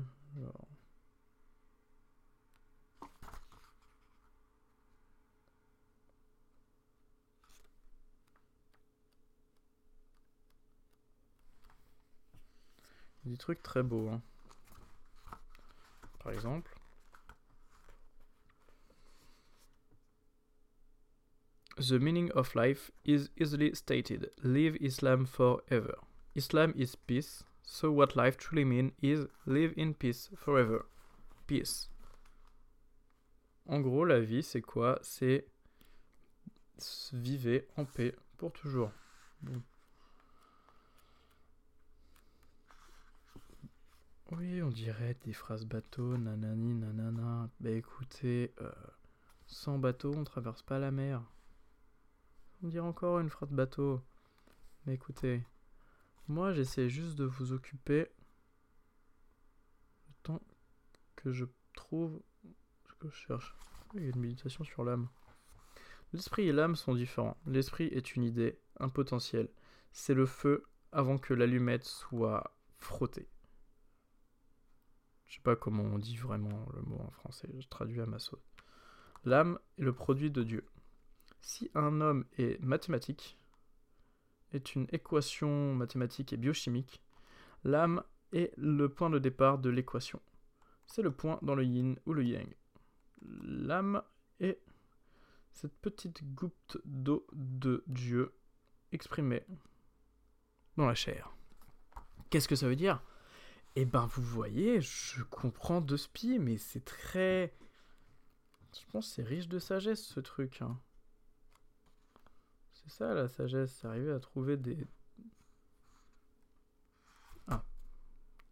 Des 13.24 13.36
trucs 13.36 13.62
très 13.62 13.82
beaux. 13.82 14.08
Hein. 14.08 14.22
Par 16.20 16.32
exemple. 16.32 16.74
The 21.76 21.98
meaning 21.98 22.30
of 22.32 22.54
life 22.54 22.90
is 23.04 23.30
easily 23.38 23.74
stated. 23.74 24.30
Live 24.42 24.76
Islam 24.80 25.24
forever. 25.26 25.94
Islam 26.34 26.74
is 26.76 26.94
peace, 26.94 27.44
so 27.62 27.90
what 27.90 28.16
life 28.16 28.36
truly 28.36 28.64
means 28.64 28.92
is 29.00 29.26
live 29.46 29.72
in 29.76 29.94
peace 29.94 30.28
forever. 30.36 30.86
Peace. 31.46 31.88
En 33.66 33.80
gros, 33.80 34.04
la 34.04 34.20
vie, 34.20 34.42
c'est 34.42 34.60
quoi? 34.60 34.98
C'est 35.02 35.46
vivre 37.12 37.62
en 37.76 37.84
paix 37.84 38.14
pour 38.36 38.52
toujours. 38.52 38.90
Bon. 39.42 39.62
Oui, 44.32 44.62
on 44.62 44.68
dirait 44.68 45.16
des 45.24 45.32
phrases 45.32 45.64
bateau, 45.64 46.16
nanani, 46.16 46.74
nanana. 46.74 47.50
Bah 47.58 47.70
écoutez, 47.70 48.54
euh, 48.60 48.70
sans 49.46 49.76
bateau, 49.76 50.14
on 50.14 50.22
traverse 50.22 50.62
pas 50.62 50.78
la 50.78 50.92
mer. 50.92 51.20
On 52.62 52.68
dirait 52.68 52.86
encore 52.86 53.18
une 53.18 53.28
phrase 53.28 53.50
bateau. 53.50 54.00
Mais 54.86 54.94
écoutez, 54.94 55.44
moi 56.28 56.52
j'essaie 56.52 56.88
juste 56.88 57.16
de 57.16 57.24
vous 57.24 57.52
occuper 57.52 58.06
le 60.06 60.14
temps 60.22 60.40
que 61.16 61.32
je 61.32 61.46
trouve 61.74 62.22
ce 62.86 62.94
que 62.94 63.08
je 63.08 63.16
cherche. 63.16 63.56
Il 63.94 64.02
y 64.04 64.06
a 64.06 64.10
une 64.10 64.20
méditation 64.20 64.62
sur 64.62 64.84
l'âme. 64.84 65.08
L'esprit 66.12 66.48
et 66.48 66.52
l'âme 66.52 66.76
sont 66.76 66.94
différents. 66.94 67.36
L'esprit 67.46 67.86
est 67.86 68.14
une 68.14 68.22
idée, 68.22 68.60
un 68.78 68.90
potentiel. 68.90 69.48
C'est 69.90 70.14
le 70.14 70.26
feu 70.26 70.64
avant 70.92 71.18
que 71.18 71.34
l'allumette 71.34 71.84
soit 71.84 72.54
frottée. 72.78 73.28
Je 75.30 75.36
sais 75.36 75.42
pas 75.42 75.54
comment 75.54 75.84
on 75.84 75.98
dit 75.98 76.16
vraiment 76.16 76.66
le 76.74 76.82
mot 76.82 76.98
en 76.98 77.10
français, 77.12 77.48
je 77.60 77.68
traduis 77.68 78.00
à 78.00 78.06
ma 78.06 78.18
sauce. 78.18 78.52
L'âme 79.24 79.60
est 79.78 79.82
le 79.82 79.92
produit 79.92 80.28
de 80.28 80.42
Dieu. 80.42 80.66
Si 81.40 81.70
un 81.76 82.00
homme 82.00 82.24
est 82.36 82.60
mathématique, 82.60 83.38
est 84.52 84.74
une 84.74 84.88
équation 84.90 85.72
mathématique 85.72 86.32
et 86.32 86.36
biochimique, 86.36 87.00
l'âme 87.62 88.02
est 88.32 88.52
le 88.56 88.88
point 88.88 89.08
de 89.08 89.20
départ 89.20 89.58
de 89.58 89.70
l'équation. 89.70 90.20
C'est 90.86 91.02
le 91.02 91.12
point 91.12 91.38
dans 91.42 91.54
le 91.54 91.64
yin 91.64 91.96
ou 92.06 92.12
le 92.12 92.24
yang. 92.24 92.52
L'âme 93.22 94.02
est 94.40 94.60
cette 95.52 95.76
petite 95.76 96.24
goutte 96.34 96.78
d'eau 96.84 97.24
de 97.32 97.84
Dieu 97.86 98.34
exprimée 98.90 99.44
dans 100.76 100.86
la 100.86 100.96
chair. 100.96 101.32
Qu'est-ce 102.30 102.48
que 102.48 102.56
ça 102.56 102.66
veut 102.66 102.74
dire? 102.74 103.00
Eh 103.76 103.84
ben, 103.84 104.06
vous 104.06 104.22
voyez, 104.22 104.80
je 104.80 105.22
comprends 105.22 105.80
de 105.80 105.96
spi, 105.96 106.38
mais 106.38 106.58
c'est 106.58 106.84
très. 106.84 107.54
Je 108.72 108.84
pense 108.90 109.08
que 109.08 109.14
c'est 109.14 109.22
riche 109.22 109.48
de 109.48 109.58
sagesse 109.58 110.02
ce 110.02 110.20
truc. 110.20 110.60
Hein. 110.62 110.80
C'est 112.72 112.90
ça 112.90 113.14
la 113.14 113.28
sagesse, 113.28 113.72
c'est 113.72 113.86
arriver 113.86 114.12
à 114.12 114.18
trouver 114.18 114.56
des. 114.56 114.86
Ah. 117.46 117.64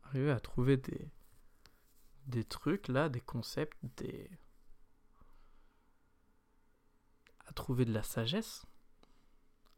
Arriver 0.05 0.31
à 0.31 0.41
trouver 0.41 0.77
des. 0.77 1.11
Des 2.27 2.45
trucs 2.45 2.89
là, 2.89 3.09
des 3.09 3.21
concepts, 3.21 3.79
des. 3.97 4.31
À 7.47 7.53
trouver 7.53 7.85
de 7.85 7.93
la 7.93 8.05
sagesse. 8.05 8.67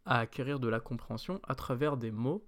À 0.05 0.19
acquérir 0.19 0.61
de 0.61 0.69
la 0.69 0.81
compréhension 0.81 1.41
à 1.45 1.55
travers 1.55 1.97
des 1.97 2.11
mots. 2.11 2.47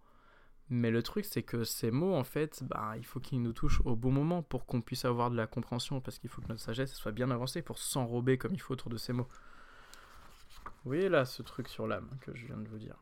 Mais 0.75 0.91
le 0.91 1.03
truc, 1.03 1.27
c'est 1.27 1.43
que 1.43 1.65
ces 1.65 1.91
mots, 1.91 2.15
en 2.15 2.25
fait, 2.25 2.65
bah, 2.65 2.95
il 2.97 3.05
faut 3.05 3.21
qu'ils 3.21 3.43
nous 3.43 3.53
touchent 3.53 3.83
au 3.85 3.95
bon 3.95 4.11
moment 4.11 4.43
pour 4.43 4.65
qu'on 4.65 4.81
puisse 4.81 5.05
avoir 5.05 5.31
de 5.31 5.37
la 5.37 5.47
compréhension, 5.47 6.01
parce 6.01 6.19
qu'il 6.19 6.31
faut 6.31 6.41
que 6.41 6.49
notre 6.49 6.63
sagesse 6.63 6.95
soit 6.95 7.13
bien 7.13 7.31
avancée 7.31 7.61
pour 7.61 7.77
s'enrober 7.77 8.39
comme 8.39 8.55
il 8.55 8.61
faut 8.61 8.73
autour 8.73 8.89
de 8.89 8.97
ces 8.97 9.13
mots. 9.13 9.29
Vous 10.65 10.71
voyez 10.87 11.11
là 11.11 11.27
ce 11.27 11.43
truc 11.43 11.69
sur 11.69 11.87
l'âme 11.87 12.09
que 12.23 12.35
je 12.35 12.47
viens 12.47 12.57
de 12.57 12.67
vous 12.71 12.79
dire. 12.79 12.97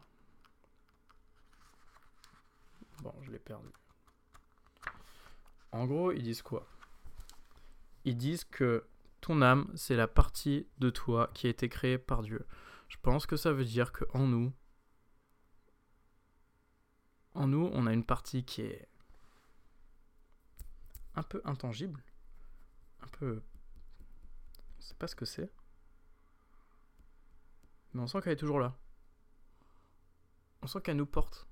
Bon, 3.04 3.14
je 3.22 3.30
l'ai 3.30 3.38
perdu. 3.38 3.68
En 5.70 5.86
gros, 5.86 6.10
ils 6.10 6.24
disent 6.24 6.42
quoi? 6.42 6.66
Ils 8.04 8.16
disent 8.16 8.42
que 8.42 8.84
ton 9.20 9.42
âme, 9.42 9.70
c'est 9.76 9.94
la 9.94 10.08
partie 10.08 10.66
de 10.78 10.90
toi 10.90 11.30
qui 11.34 11.46
a 11.46 11.50
été 11.50 11.68
créée 11.68 11.98
par 11.98 12.22
Dieu. 12.22 12.44
Je 12.88 12.96
pense 13.00 13.26
que 13.26 13.36
ça 13.36 13.52
veut 13.52 13.64
dire 13.64 13.92
que 13.92 14.06
en 14.12 14.26
nous, 14.26 14.52
en 17.34 17.46
nous, 17.46 17.70
on 17.72 17.86
a 17.86 17.92
une 17.92 18.04
partie 18.04 18.44
qui 18.44 18.62
est 18.62 18.88
un 21.14 21.22
peu 21.22 21.40
intangible, 21.44 22.02
un 23.02 23.08
peu, 23.08 23.42
on 24.78 24.82
sait 24.82 24.94
pas 24.94 25.08
ce 25.08 25.16
que 25.16 25.24
c'est, 25.24 25.50
mais 27.92 28.00
on 28.02 28.06
sent 28.06 28.20
qu'elle 28.22 28.34
est 28.34 28.36
toujours 28.36 28.60
là. 28.60 28.76
On 30.62 30.66
sent 30.66 30.80
qu'elle 30.82 30.96
nous 30.96 31.06
porte. 31.06 31.46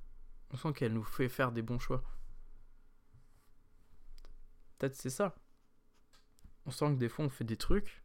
On 0.50 0.56
sent 0.56 0.72
qu'elle 0.72 0.92
nous 0.92 1.04
fait 1.04 1.28
faire 1.28 1.52
des 1.52 1.62
bons 1.62 1.78
choix. 1.78 2.02
Peut-être 4.78 4.94
c'est 4.94 5.10
ça. 5.10 5.34
On 6.66 6.70
sent 6.70 6.94
que 6.94 6.98
des 6.98 7.08
fois 7.08 7.24
on 7.24 7.28
fait 7.28 7.44
des 7.44 7.56
trucs 7.56 8.04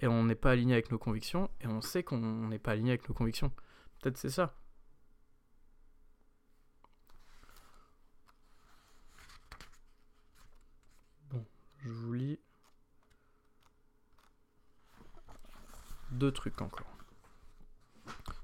et 0.00 0.06
on 0.06 0.24
n'est 0.24 0.34
pas 0.34 0.52
aligné 0.52 0.74
avec 0.74 0.90
nos 0.90 0.98
convictions 0.98 1.50
et 1.60 1.66
on 1.66 1.80
sait 1.80 2.02
qu'on 2.02 2.48
n'est 2.48 2.58
pas 2.58 2.72
aligné 2.72 2.90
avec 2.92 3.08
nos 3.08 3.14
convictions. 3.14 3.52
Peut-être 4.00 4.16
c'est 4.16 4.30
ça. 4.30 4.56
Bon, 11.30 11.44
je 11.80 11.90
vous 11.90 12.12
lis 12.12 12.38
deux 16.14 16.32
trucs 16.32 16.60
encore. 16.62 16.86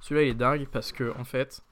Celui-là, 0.00 0.22
il 0.26 0.28
est 0.30 0.35
dingue 0.35 0.66
parce 0.68 0.92
que, 0.92 1.14
en 1.18 1.24
fait, 1.24 1.62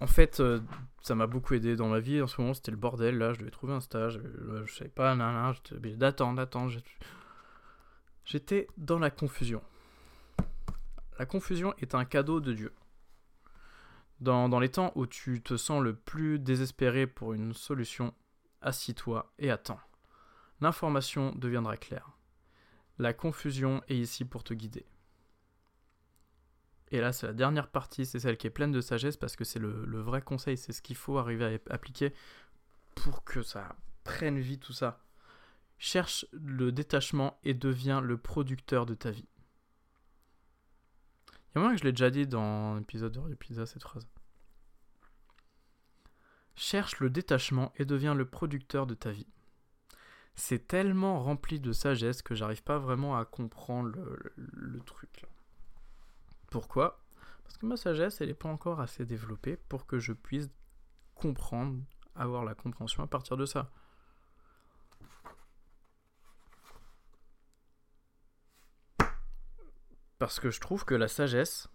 en 0.00 0.06
fait, 0.06 0.40
euh, 0.40 0.60
ça 1.02 1.14
m'a 1.14 1.26
beaucoup 1.26 1.54
aidé 1.54 1.76
dans 1.76 1.88
ma 1.88 2.00
vie. 2.00 2.20
En 2.20 2.26
ce 2.26 2.40
moment, 2.40 2.54
c'était 2.54 2.70
le 2.70 2.76
bordel. 2.76 3.18
Là, 3.18 3.32
je 3.32 3.38
devais 3.38 3.50
trouver 3.50 3.72
un 3.72 3.80
stage. 3.80 4.18
Euh, 4.18 4.64
je 4.66 4.74
savais 4.74 4.90
pas, 4.90 5.14
nan, 5.14 5.54
j'étais 5.54 5.76
obligé 5.76 5.96
d'attendre, 5.96 6.36
d'attendre. 6.36 6.72
J'étais 8.24 8.66
dans 8.76 8.98
la 8.98 9.10
confusion. 9.10 9.62
La 11.18 11.26
confusion 11.26 11.74
est 11.78 11.94
un 11.94 12.04
cadeau 12.04 12.40
de 12.40 12.52
Dieu. 12.52 12.72
Dans, 14.20 14.48
dans 14.48 14.60
les 14.60 14.70
temps 14.70 14.92
où 14.94 15.06
tu 15.06 15.42
te 15.42 15.56
sens 15.56 15.82
le 15.82 15.94
plus 15.94 16.38
désespéré 16.38 17.06
pour 17.06 17.34
une 17.34 17.52
solution, 17.52 18.14
assis-toi 18.62 19.32
et 19.38 19.50
attends. 19.50 19.80
L'information 20.60 21.32
deviendra 21.36 21.76
claire. 21.76 22.13
La 22.98 23.12
confusion 23.12 23.82
est 23.88 23.96
ici 23.96 24.24
pour 24.24 24.44
te 24.44 24.54
guider. 24.54 24.86
Et 26.90 27.00
là, 27.00 27.12
c'est 27.12 27.26
la 27.26 27.32
dernière 27.32 27.68
partie, 27.68 28.06
c'est 28.06 28.20
celle 28.20 28.36
qui 28.36 28.46
est 28.46 28.50
pleine 28.50 28.70
de 28.70 28.80
sagesse 28.80 29.16
parce 29.16 29.34
que 29.34 29.44
c'est 29.44 29.58
le, 29.58 30.00
vrai 30.00 30.22
conseil, 30.22 30.56
c'est 30.56 30.72
ce 30.72 30.82
qu'il 30.82 30.96
faut 30.96 31.18
arriver 31.18 31.44
à 31.44 31.74
appliquer 31.74 32.12
pour 32.94 33.24
que 33.24 33.42
ça 33.42 33.74
prenne 34.04 34.38
vie 34.38 34.58
tout 34.58 34.72
ça. 34.72 35.00
Cherche 35.78 36.24
le 36.32 36.70
détachement 36.70 37.38
et 37.42 37.52
deviens 37.52 38.00
le 38.00 38.16
producteur 38.16 38.86
de 38.86 38.94
ta 38.94 39.10
vie. 39.10 39.26
Il 41.30 41.56
y 41.56 41.58
a 41.58 41.60
moins 41.62 41.72
que 41.72 41.80
je 41.80 41.84
l'ai 41.84 41.92
déjà 41.92 42.10
dit 42.10 42.28
dans 42.28 42.76
l'épisode 42.76 43.12
de 43.12 43.34
Pizza, 43.34 43.66
cette 43.66 43.82
phrase. 43.82 44.06
Cherche 46.54 47.00
le 47.00 47.10
détachement 47.10 47.72
et 47.76 47.84
deviens 47.84 48.14
le 48.14 48.24
producteur 48.24 48.86
de 48.86 48.94
ta 48.94 49.10
vie. 49.10 49.26
C'est 50.36 50.66
tellement 50.66 51.22
rempli 51.22 51.60
de 51.60 51.72
sagesse 51.72 52.22
que 52.22 52.34
j'arrive 52.34 52.62
pas 52.62 52.78
vraiment 52.78 53.16
à 53.16 53.24
comprendre 53.24 53.96
le, 54.36 54.80
truc. 54.80 55.26
Pourquoi? 56.50 57.00
Parce 57.44 57.56
que 57.56 57.66
ma 57.66 57.76
sagesse, 57.76 58.20
elle 58.20 58.28
n'est 58.28 58.34
pas 58.34 58.48
encore 58.48 58.80
assez 58.80 59.04
développée 59.06 59.56
pour 59.56 59.86
que 59.86 59.98
je 59.98 60.12
puisse 60.12 60.48
comprendre, 61.14 61.80
avoir 62.16 62.44
la 62.44 62.54
compréhension 62.54 63.02
à 63.02 63.06
partir 63.06 63.36
de 63.36 63.46
ça. 63.46 63.70
Parce 70.18 70.40
que 70.40 70.50
je 70.50 70.60
trouve 70.60 70.84
que 70.84 70.94
la 70.94 71.08
sagesse, 71.08 71.68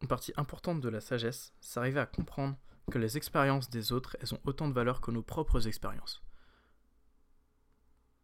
une 0.00 0.08
partie 0.08 0.32
importante 0.36 0.80
de 0.80 0.88
la 0.88 1.00
sagesse, 1.00 1.52
c'est 1.60 1.80
arriver 1.80 2.00
à 2.00 2.06
comprendre 2.06 2.56
que 2.90 2.98
les 2.98 3.16
expériences 3.16 3.68
des 3.68 3.92
autres, 3.92 4.16
elles 4.20 4.32
ont 4.34 4.40
autant 4.44 4.68
de 4.68 4.72
valeur 4.72 5.00
que 5.00 5.10
nos 5.10 5.22
propres 5.22 5.66
expériences. 5.66 6.22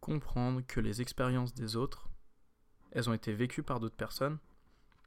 Comprendre 0.03 0.59
que 0.67 0.81
les 0.81 1.01
expériences 1.01 1.53
des 1.53 1.77
autres, 1.77 2.09
elles 2.91 3.09
ont 3.09 3.13
été 3.13 3.33
vécues 3.33 3.63
par 3.63 3.79
d'autres 3.79 3.95
personnes. 3.95 4.37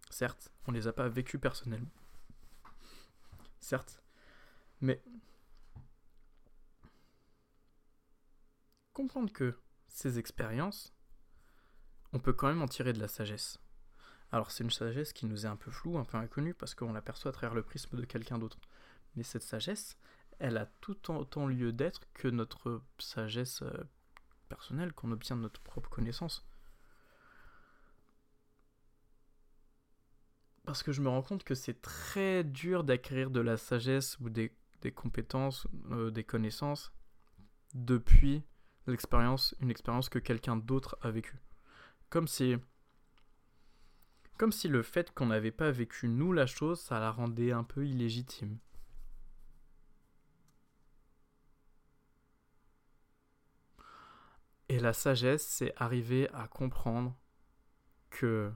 Certes, 0.09 0.51
on 0.67 0.73
ne 0.73 0.79
les 0.79 0.89
a 0.89 0.93
pas 0.95 1.07
vécues 1.07 1.39
personnellement. 1.39 1.91
Certes. 3.61 4.03
Mais 4.81 5.03
comprendre 8.95 9.31
que 9.31 9.59
ces 9.87 10.19
expériences, 10.19 10.95
on 12.15 12.19
peut 12.19 12.33
quand 12.33 12.49
même 12.49 12.63
en 12.63 12.67
tirer 12.67 12.95
de 12.95 12.99
la 12.99 13.09
sagesse. 13.09 13.59
Alors 14.33 14.51
c'est 14.51 14.65
une 14.65 14.71
sagesse 14.71 15.13
qui 15.13 15.27
nous 15.27 15.45
est 15.45 15.51
un 15.51 15.57
peu 15.57 15.71
floue, 15.71 15.99
un 15.99 16.07
peu 16.07 16.17
inconnue, 16.17 16.55
parce 16.55 16.75
qu'on 16.75 16.95
l'aperçoit 16.95 17.29
à 17.29 17.35
travers 17.35 17.55
le 17.55 17.63
prisme 17.63 17.99
de 17.99 18.07
quelqu'un 18.07 18.39
d'autre. 18.39 18.61
Mais 19.15 19.25
cette 19.25 19.43
sagesse, 19.43 19.99
elle 20.39 20.57
a 20.57 20.65
tout 20.81 21.13
autant 21.13 21.47
lieu 21.47 21.75
d'être 21.75 22.11
que 22.15 22.29
notre 22.29 22.81
sagesse 22.99 23.61
euh, 23.61 23.85
personnelle 24.47 24.93
qu'on 24.93 25.13
obtient 25.13 25.37
de 25.37 25.43
notre 25.43 25.61
propre 25.61 25.91
connaissance. 25.91 26.47
parce 30.67 30.83
que 30.83 30.93
je 30.93 31.01
me 31.01 31.09
rends 31.09 31.23
compte 31.23 31.45
que 31.45 31.55
c'est 31.55 31.81
très 31.81 32.45
dur 32.45 32.85
d'acquérir 32.85 33.31
de 33.31 33.41
la 33.41 33.57
sagesse 33.57 34.19
ou 34.21 34.29
des, 34.29 34.53
des 34.83 34.91
compétences, 34.91 35.67
euh, 35.93 36.11
des 36.11 36.25
connaissances 36.25 36.93
depuis 37.73 38.43
l'expérience, 38.87 39.55
une 39.61 39.71
expérience 39.71 40.09
que 40.09 40.19
quelqu'un 40.19 40.57
d'autre 40.57 40.99
a 41.03 41.11
vécue. 41.11 41.39
Comme 42.11 42.27
si, 42.27 42.57
comme 44.37 44.53
si 44.53 44.67
le 44.69 44.83
fait 44.83 45.15
qu'on 45.15 45.27
n'avait 45.27 45.53
pas 45.53 45.71
vécu 45.71 46.09
nous 46.09 46.33
la 46.33 46.47
chose, 46.47 46.81
ça 46.81 46.99
la 46.99 47.13
rendait 47.13 47.53
un 47.53 47.65
peu 47.65 47.87
illégitime. 47.87 48.59
Et 54.68 54.81
la 54.81 54.92
sagesse, 54.92 55.46
c'est 55.46 55.72
arriver 55.76 56.29
à 56.31 56.48
comprendre 56.48 57.16
que 58.11 58.52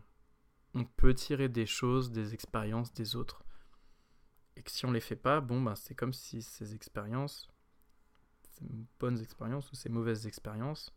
on 0.74 0.84
peut 0.84 1.14
tirer 1.14 1.48
des 1.48 1.66
choses, 1.66 2.10
des 2.10 2.34
expériences 2.34 2.92
des 2.92 3.16
autres. 3.16 3.44
Et 4.56 4.62
que 4.62 4.70
si 4.70 4.84
on 4.86 4.92
les 4.92 5.00
fait 5.00 5.16
pas, 5.16 5.40
bon, 5.40 5.62
ben, 5.62 5.74
c'est 5.74 5.94
comme 5.94 6.12
si 6.12 6.42
ces 6.42 6.74
expériences, 6.74 7.48
ces 8.50 8.66
bonnes 8.98 9.20
expériences 9.20 9.70
ou 9.72 9.76
ces 9.76 9.88
mauvaises 9.88 10.26
expériences, 10.26 10.92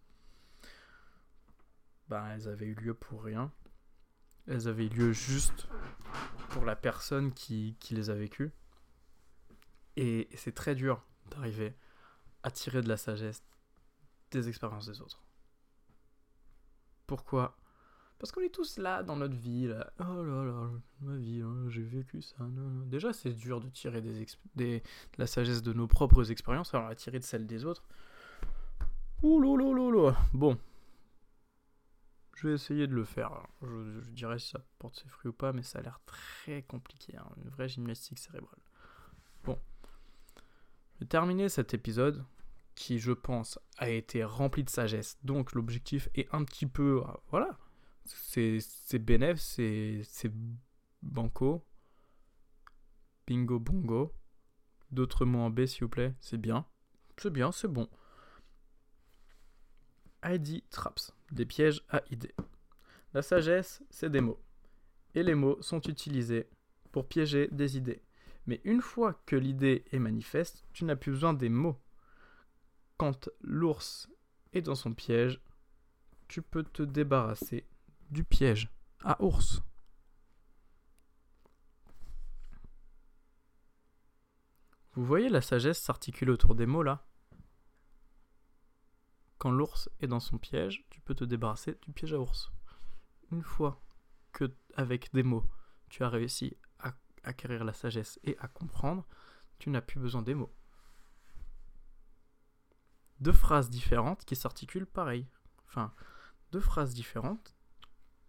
ben, 2.07 2.27
elles 2.29 2.47
avaient 2.47 2.67
eu 2.67 2.75
lieu 2.75 2.93
pour 2.93 3.23
rien. 3.23 3.51
Elles 4.47 4.67
avaient 4.67 4.85
eu 4.85 4.89
lieu 4.89 5.13
juste 5.13 5.67
pour 6.49 6.65
la 6.65 6.75
personne 6.75 7.33
qui 7.33 7.77
les 7.91 8.09
a 8.09 8.15
vécues. 8.15 8.51
Et 9.95 10.27
c'est 10.35 10.55
très 10.55 10.75
dur 10.75 11.05
d'arriver 11.29 11.75
à 12.41 12.51
tirer 12.51 12.81
de 12.81 12.89
la 12.89 12.97
sagesse 12.97 13.43
des 14.33 14.49
expériences 14.49 14.87
des 14.87 15.01
autres. 15.01 15.23
Pourquoi? 17.07 17.57
Parce 18.19 18.31
qu'on 18.31 18.41
est 18.41 18.53
tous 18.53 18.77
là 18.77 19.03
dans 19.03 19.17
notre 19.17 19.35
vie, 19.35 19.67
là. 19.67 19.91
Oh 19.99 20.23
là 20.23 20.45
là, 20.45 20.69
ma 21.01 21.17
vie, 21.17 21.41
hein, 21.41 21.65
j'ai 21.67 21.81
vécu 21.81 22.21
ça. 22.21 22.37
Déjà, 22.85 23.11
c'est 23.11 23.33
dur 23.33 23.59
de 23.59 23.67
tirer 23.67 24.01
des, 24.01 24.25
des, 24.55 24.79
de 24.79 24.83
la 25.17 25.27
sagesse 25.27 25.61
de 25.61 25.73
nos 25.73 25.87
propres 25.87 26.31
expériences, 26.31 26.73
alors 26.73 26.87
la 26.87 26.95
tirer 26.95 27.19
de 27.19 27.25
celle 27.25 27.45
des 27.45 27.65
autres. 27.65 27.83
Ouh 29.23 29.41
là. 29.41 30.15
Bon. 30.33 30.57
Je 32.35 32.47
vais 32.47 32.53
essayer 32.55 32.87
de 32.87 32.93
le 32.93 33.03
faire. 33.03 33.45
Je, 33.61 34.01
je, 34.01 34.09
dirais 34.11 34.39
si 34.39 34.49
ça 34.49 34.59
porte 34.79 34.95
ses 34.95 35.07
fruits 35.07 35.29
ou 35.29 35.33
pas, 35.33 35.53
mais 35.53 35.63
ça 35.63 35.79
a 35.79 35.81
l'air 35.81 35.99
très 36.05 36.61
compliqué. 36.63 37.15
Hein. 37.17 37.27
Une 37.43 37.49
vraie 37.49 37.67
gymnastique 37.67 38.19
cérébrale. 38.19 38.59
Bon. 39.43 39.59
Je 40.95 41.01
vais 41.01 41.07
terminer 41.07 41.49
cet 41.49 41.73
épisode 41.73 42.23
qui, 42.75 42.99
je 42.99 43.11
pense, 43.11 43.59
a 43.77 43.89
été 43.89 44.23
rempli 44.23 44.63
de 44.63 44.69
sagesse. 44.69 45.17
Donc 45.23 45.53
l'objectif 45.53 46.09
est 46.15 46.27
un 46.33 46.43
petit 46.43 46.65
peu... 46.65 47.03
Voilà. 47.29 47.57
C'est 48.05 48.99
bénéf, 48.99 49.39
c'est 49.39 50.31
banco. 51.01 51.65
Bingo 53.27 53.59
bongo. 53.59 54.13
D'autres 54.91 55.25
mots 55.25 55.39
en 55.39 55.49
B, 55.49 55.65
s'il 55.65 55.85
vous 55.85 55.89
plaît? 55.89 56.13
C'est 56.19 56.37
bien. 56.37 56.65
C'est 57.17 57.31
bien, 57.31 57.51
c'est 57.51 57.67
bon. 57.67 57.87
ID 60.23 60.67
traps. 60.69 61.13
Des 61.31 61.45
pièges 61.45 61.83
à 61.89 62.01
idées. 62.11 62.35
La 63.13 63.21
sagesse, 63.21 63.83
c'est 63.89 64.09
des 64.09 64.21
mots. 64.21 64.41
Et 65.15 65.23
les 65.23 65.35
mots 65.35 65.61
sont 65.61 65.81
utilisés 65.81 66.47
pour 66.91 67.07
piéger 67.07 67.47
des 67.51 67.77
idées. 67.77 68.01
Mais 68.45 68.61
une 68.65 68.81
fois 68.81 69.21
que 69.25 69.35
l'idée 69.35 69.85
est 69.91 69.99
manifeste, 69.99 70.65
tu 70.73 70.85
n'as 70.85 70.95
plus 70.95 71.11
besoin 71.11 71.33
des 71.33 71.49
mots 71.49 71.79
quand 73.03 73.29
l'ours 73.41 74.07
est 74.53 74.61
dans 74.61 74.75
son 74.75 74.93
piège, 74.93 75.41
tu 76.29 76.41
peux 76.41 76.63
te 76.63 76.83
débarrasser 76.83 77.67
du 78.11 78.23
piège 78.23 78.69
à 79.03 79.21
ours. 79.21 79.61
Vous 84.93 85.03
voyez 85.03 85.27
la 85.27 85.41
sagesse 85.41 85.81
s'articuler 85.81 86.31
autour 86.31 86.55
des 86.55 86.65
mots 86.65 86.81
là? 86.81 87.05
Quand 89.37 89.51
l'ours 89.51 89.89
est 89.99 90.07
dans 90.07 90.21
son 90.21 90.37
piège, 90.37 90.85
tu 90.89 91.01
peux 91.01 91.13
te 91.13 91.25
débarrasser 91.25 91.77
du 91.81 91.91
piège 91.91 92.13
à 92.13 92.19
ours. 92.21 92.53
Une 93.33 93.43
fois 93.43 93.83
que, 94.31 94.45
avec 94.75 95.11
des 95.11 95.23
mots, 95.23 95.45
tu 95.89 96.03
as 96.03 96.09
réussi 96.09 96.55
à 96.79 96.93
acquérir 97.23 97.65
la 97.65 97.73
sagesse 97.73 98.17
et 98.23 98.37
à 98.39 98.47
comprendre, 98.47 99.05
tu 99.59 99.69
n'as 99.71 99.81
plus 99.81 99.99
besoin 99.99 100.21
des 100.21 100.35
mots 100.35 100.55
deux 103.23 103.31
phrases 103.31 103.69
différentes 103.69 104.25
qui 104.25 104.35
s'articulent 104.35 104.85
pareil. 104.85 105.27
Enfin, 105.65 105.93
deux 106.51 106.59
phrases 106.59 106.93
différentes, 106.93 107.55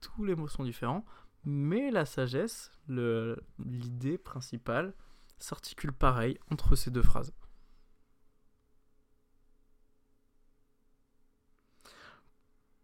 tous 0.01 0.25
les 0.25 0.35
mots 0.35 0.49
sont 0.49 0.65
différents, 0.65 1.05
mais 1.45 1.91
la 1.91 2.07
sagesse, 2.07 2.71
l'idée 2.89 4.17
principale, 4.19 4.95
s'articule 5.39 5.93
pareil 5.93 6.39
entre 6.51 6.77
ces 6.77 6.91
deux 6.91 7.03
phrases. 7.03 7.35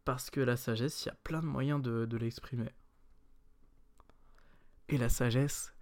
Parce 0.05 0.31
que 0.31 0.40
la 0.40 0.57
sagesse, 0.57 1.05
il 1.05 1.09
y 1.09 1.12
a 1.12 1.14
plein 1.23 1.40
de 1.40 1.46
moyens 1.46 1.81
de, 1.81 2.05
de 2.05 2.16
l'exprimer. 2.16 2.70
Et 4.88 4.99
la 4.99 5.09
sagesse, 5.09 5.73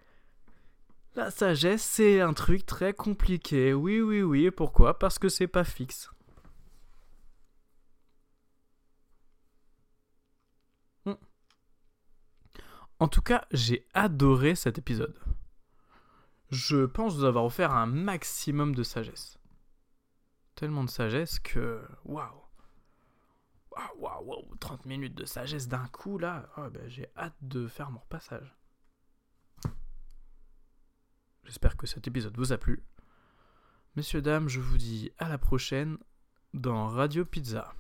la 1.15 1.31
sagesse, 1.31 1.83
c'est 1.83 2.21
un 2.21 2.35
truc 2.35 2.67
très 2.67 2.93
compliqué. 2.93 3.73
Oui, 3.73 4.01
oui, 4.01 4.23
oui. 4.23 4.51
Pourquoi? 4.51 4.99
Parce 4.99 5.19
que 5.19 5.29
c'est 5.29 5.49
pas 5.49 5.65
fixe. 5.65 6.11
En 13.01 13.09
tout 13.09 13.23
cas, 13.23 13.47
j'ai 13.53 13.87
adoré 13.95 14.55
cet 14.55 14.79
épisode. 14.79 15.19
Je 16.51 16.87
pense 16.87 17.15
vous 17.15 17.25
avoir 17.25 17.45
offert 17.45 17.73
un 17.73 17.87
maximum 17.87 18.75
de 18.75 18.83
sagesse. 18.83 19.39
Tellement 20.57 20.83
de 20.83 20.91
sagesse 20.91 21.39
que. 21.39 21.81
Waouh! 22.05 22.43
Waouh, 23.71 23.99
waouh, 23.99 24.25
waouh! 24.25 24.57
30 24.57 24.87
minutes 24.87 25.15
de 25.15 25.25
sagesse 25.25 25.69
d'un 25.69 25.87
coup 25.89 26.19
là. 26.19 26.49
Oh, 26.57 26.67
j'ai 26.87 27.07
hâte 27.17 27.37
de 27.43 27.69
faire 27.69 27.91
mon 27.91 28.01
repassage. 28.01 28.57
J'espère 31.45 31.77
que 31.77 31.87
cet 31.87 32.09
épisode 32.09 32.37
vous 32.37 32.53
a 32.53 32.59
plu. 32.59 32.83
Messieurs, 33.95 34.21
dames, 34.21 34.49
je 34.49 34.61
vous 34.61 34.77
dis 34.77 35.13
à 35.19 35.29
la 35.29 35.39
prochaine 35.39 35.99
dans 36.53 36.89
Radio 36.89 37.25
Pizza. 37.25 37.75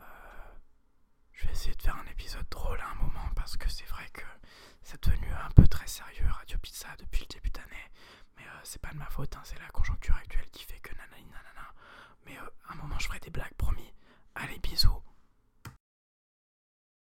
Euh, 0.00 0.04
je 1.32 1.46
vais 1.46 1.52
essayer 1.52 1.74
de 1.74 1.82
faire 1.82 1.96
un 1.96 2.10
épisode 2.10 2.46
drôle 2.50 2.80
à 2.80 2.90
un 2.90 2.94
moment 2.96 3.13
parce 3.44 3.58
que 3.58 3.68
c'est 3.68 3.84
vrai 3.84 4.08
que 4.10 4.22
c'est 4.82 5.04
devenu 5.04 5.28
un 5.30 5.50
peu 5.50 5.68
très 5.68 5.86
sérieux 5.86 6.24
Radio 6.30 6.56
Pizza 6.62 6.88
depuis 6.98 7.26
le 7.28 7.34
début 7.34 7.50
d'année. 7.50 7.90
Mais 8.38 8.42
euh, 8.42 8.60
c'est 8.62 8.80
pas 8.80 8.88
de 8.88 8.96
ma 8.96 9.04
faute, 9.04 9.36
hein, 9.36 9.42
c'est 9.44 9.58
la 9.58 9.68
conjoncture 9.68 10.16
actuelle 10.16 10.48
qui 10.50 10.64
fait 10.64 10.78
que 10.78 10.94
nanani 10.94 11.26
nanana. 11.26 11.74
Mais 12.24 12.38
euh, 12.38 12.50
à 12.70 12.72
un 12.72 12.76
moment 12.76 12.98
je 12.98 13.06
ferai 13.06 13.20
des 13.20 13.28
blagues, 13.28 13.52
promis. 13.58 13.92
Allez, 14.34 14.58
bisous. 14.60 15.02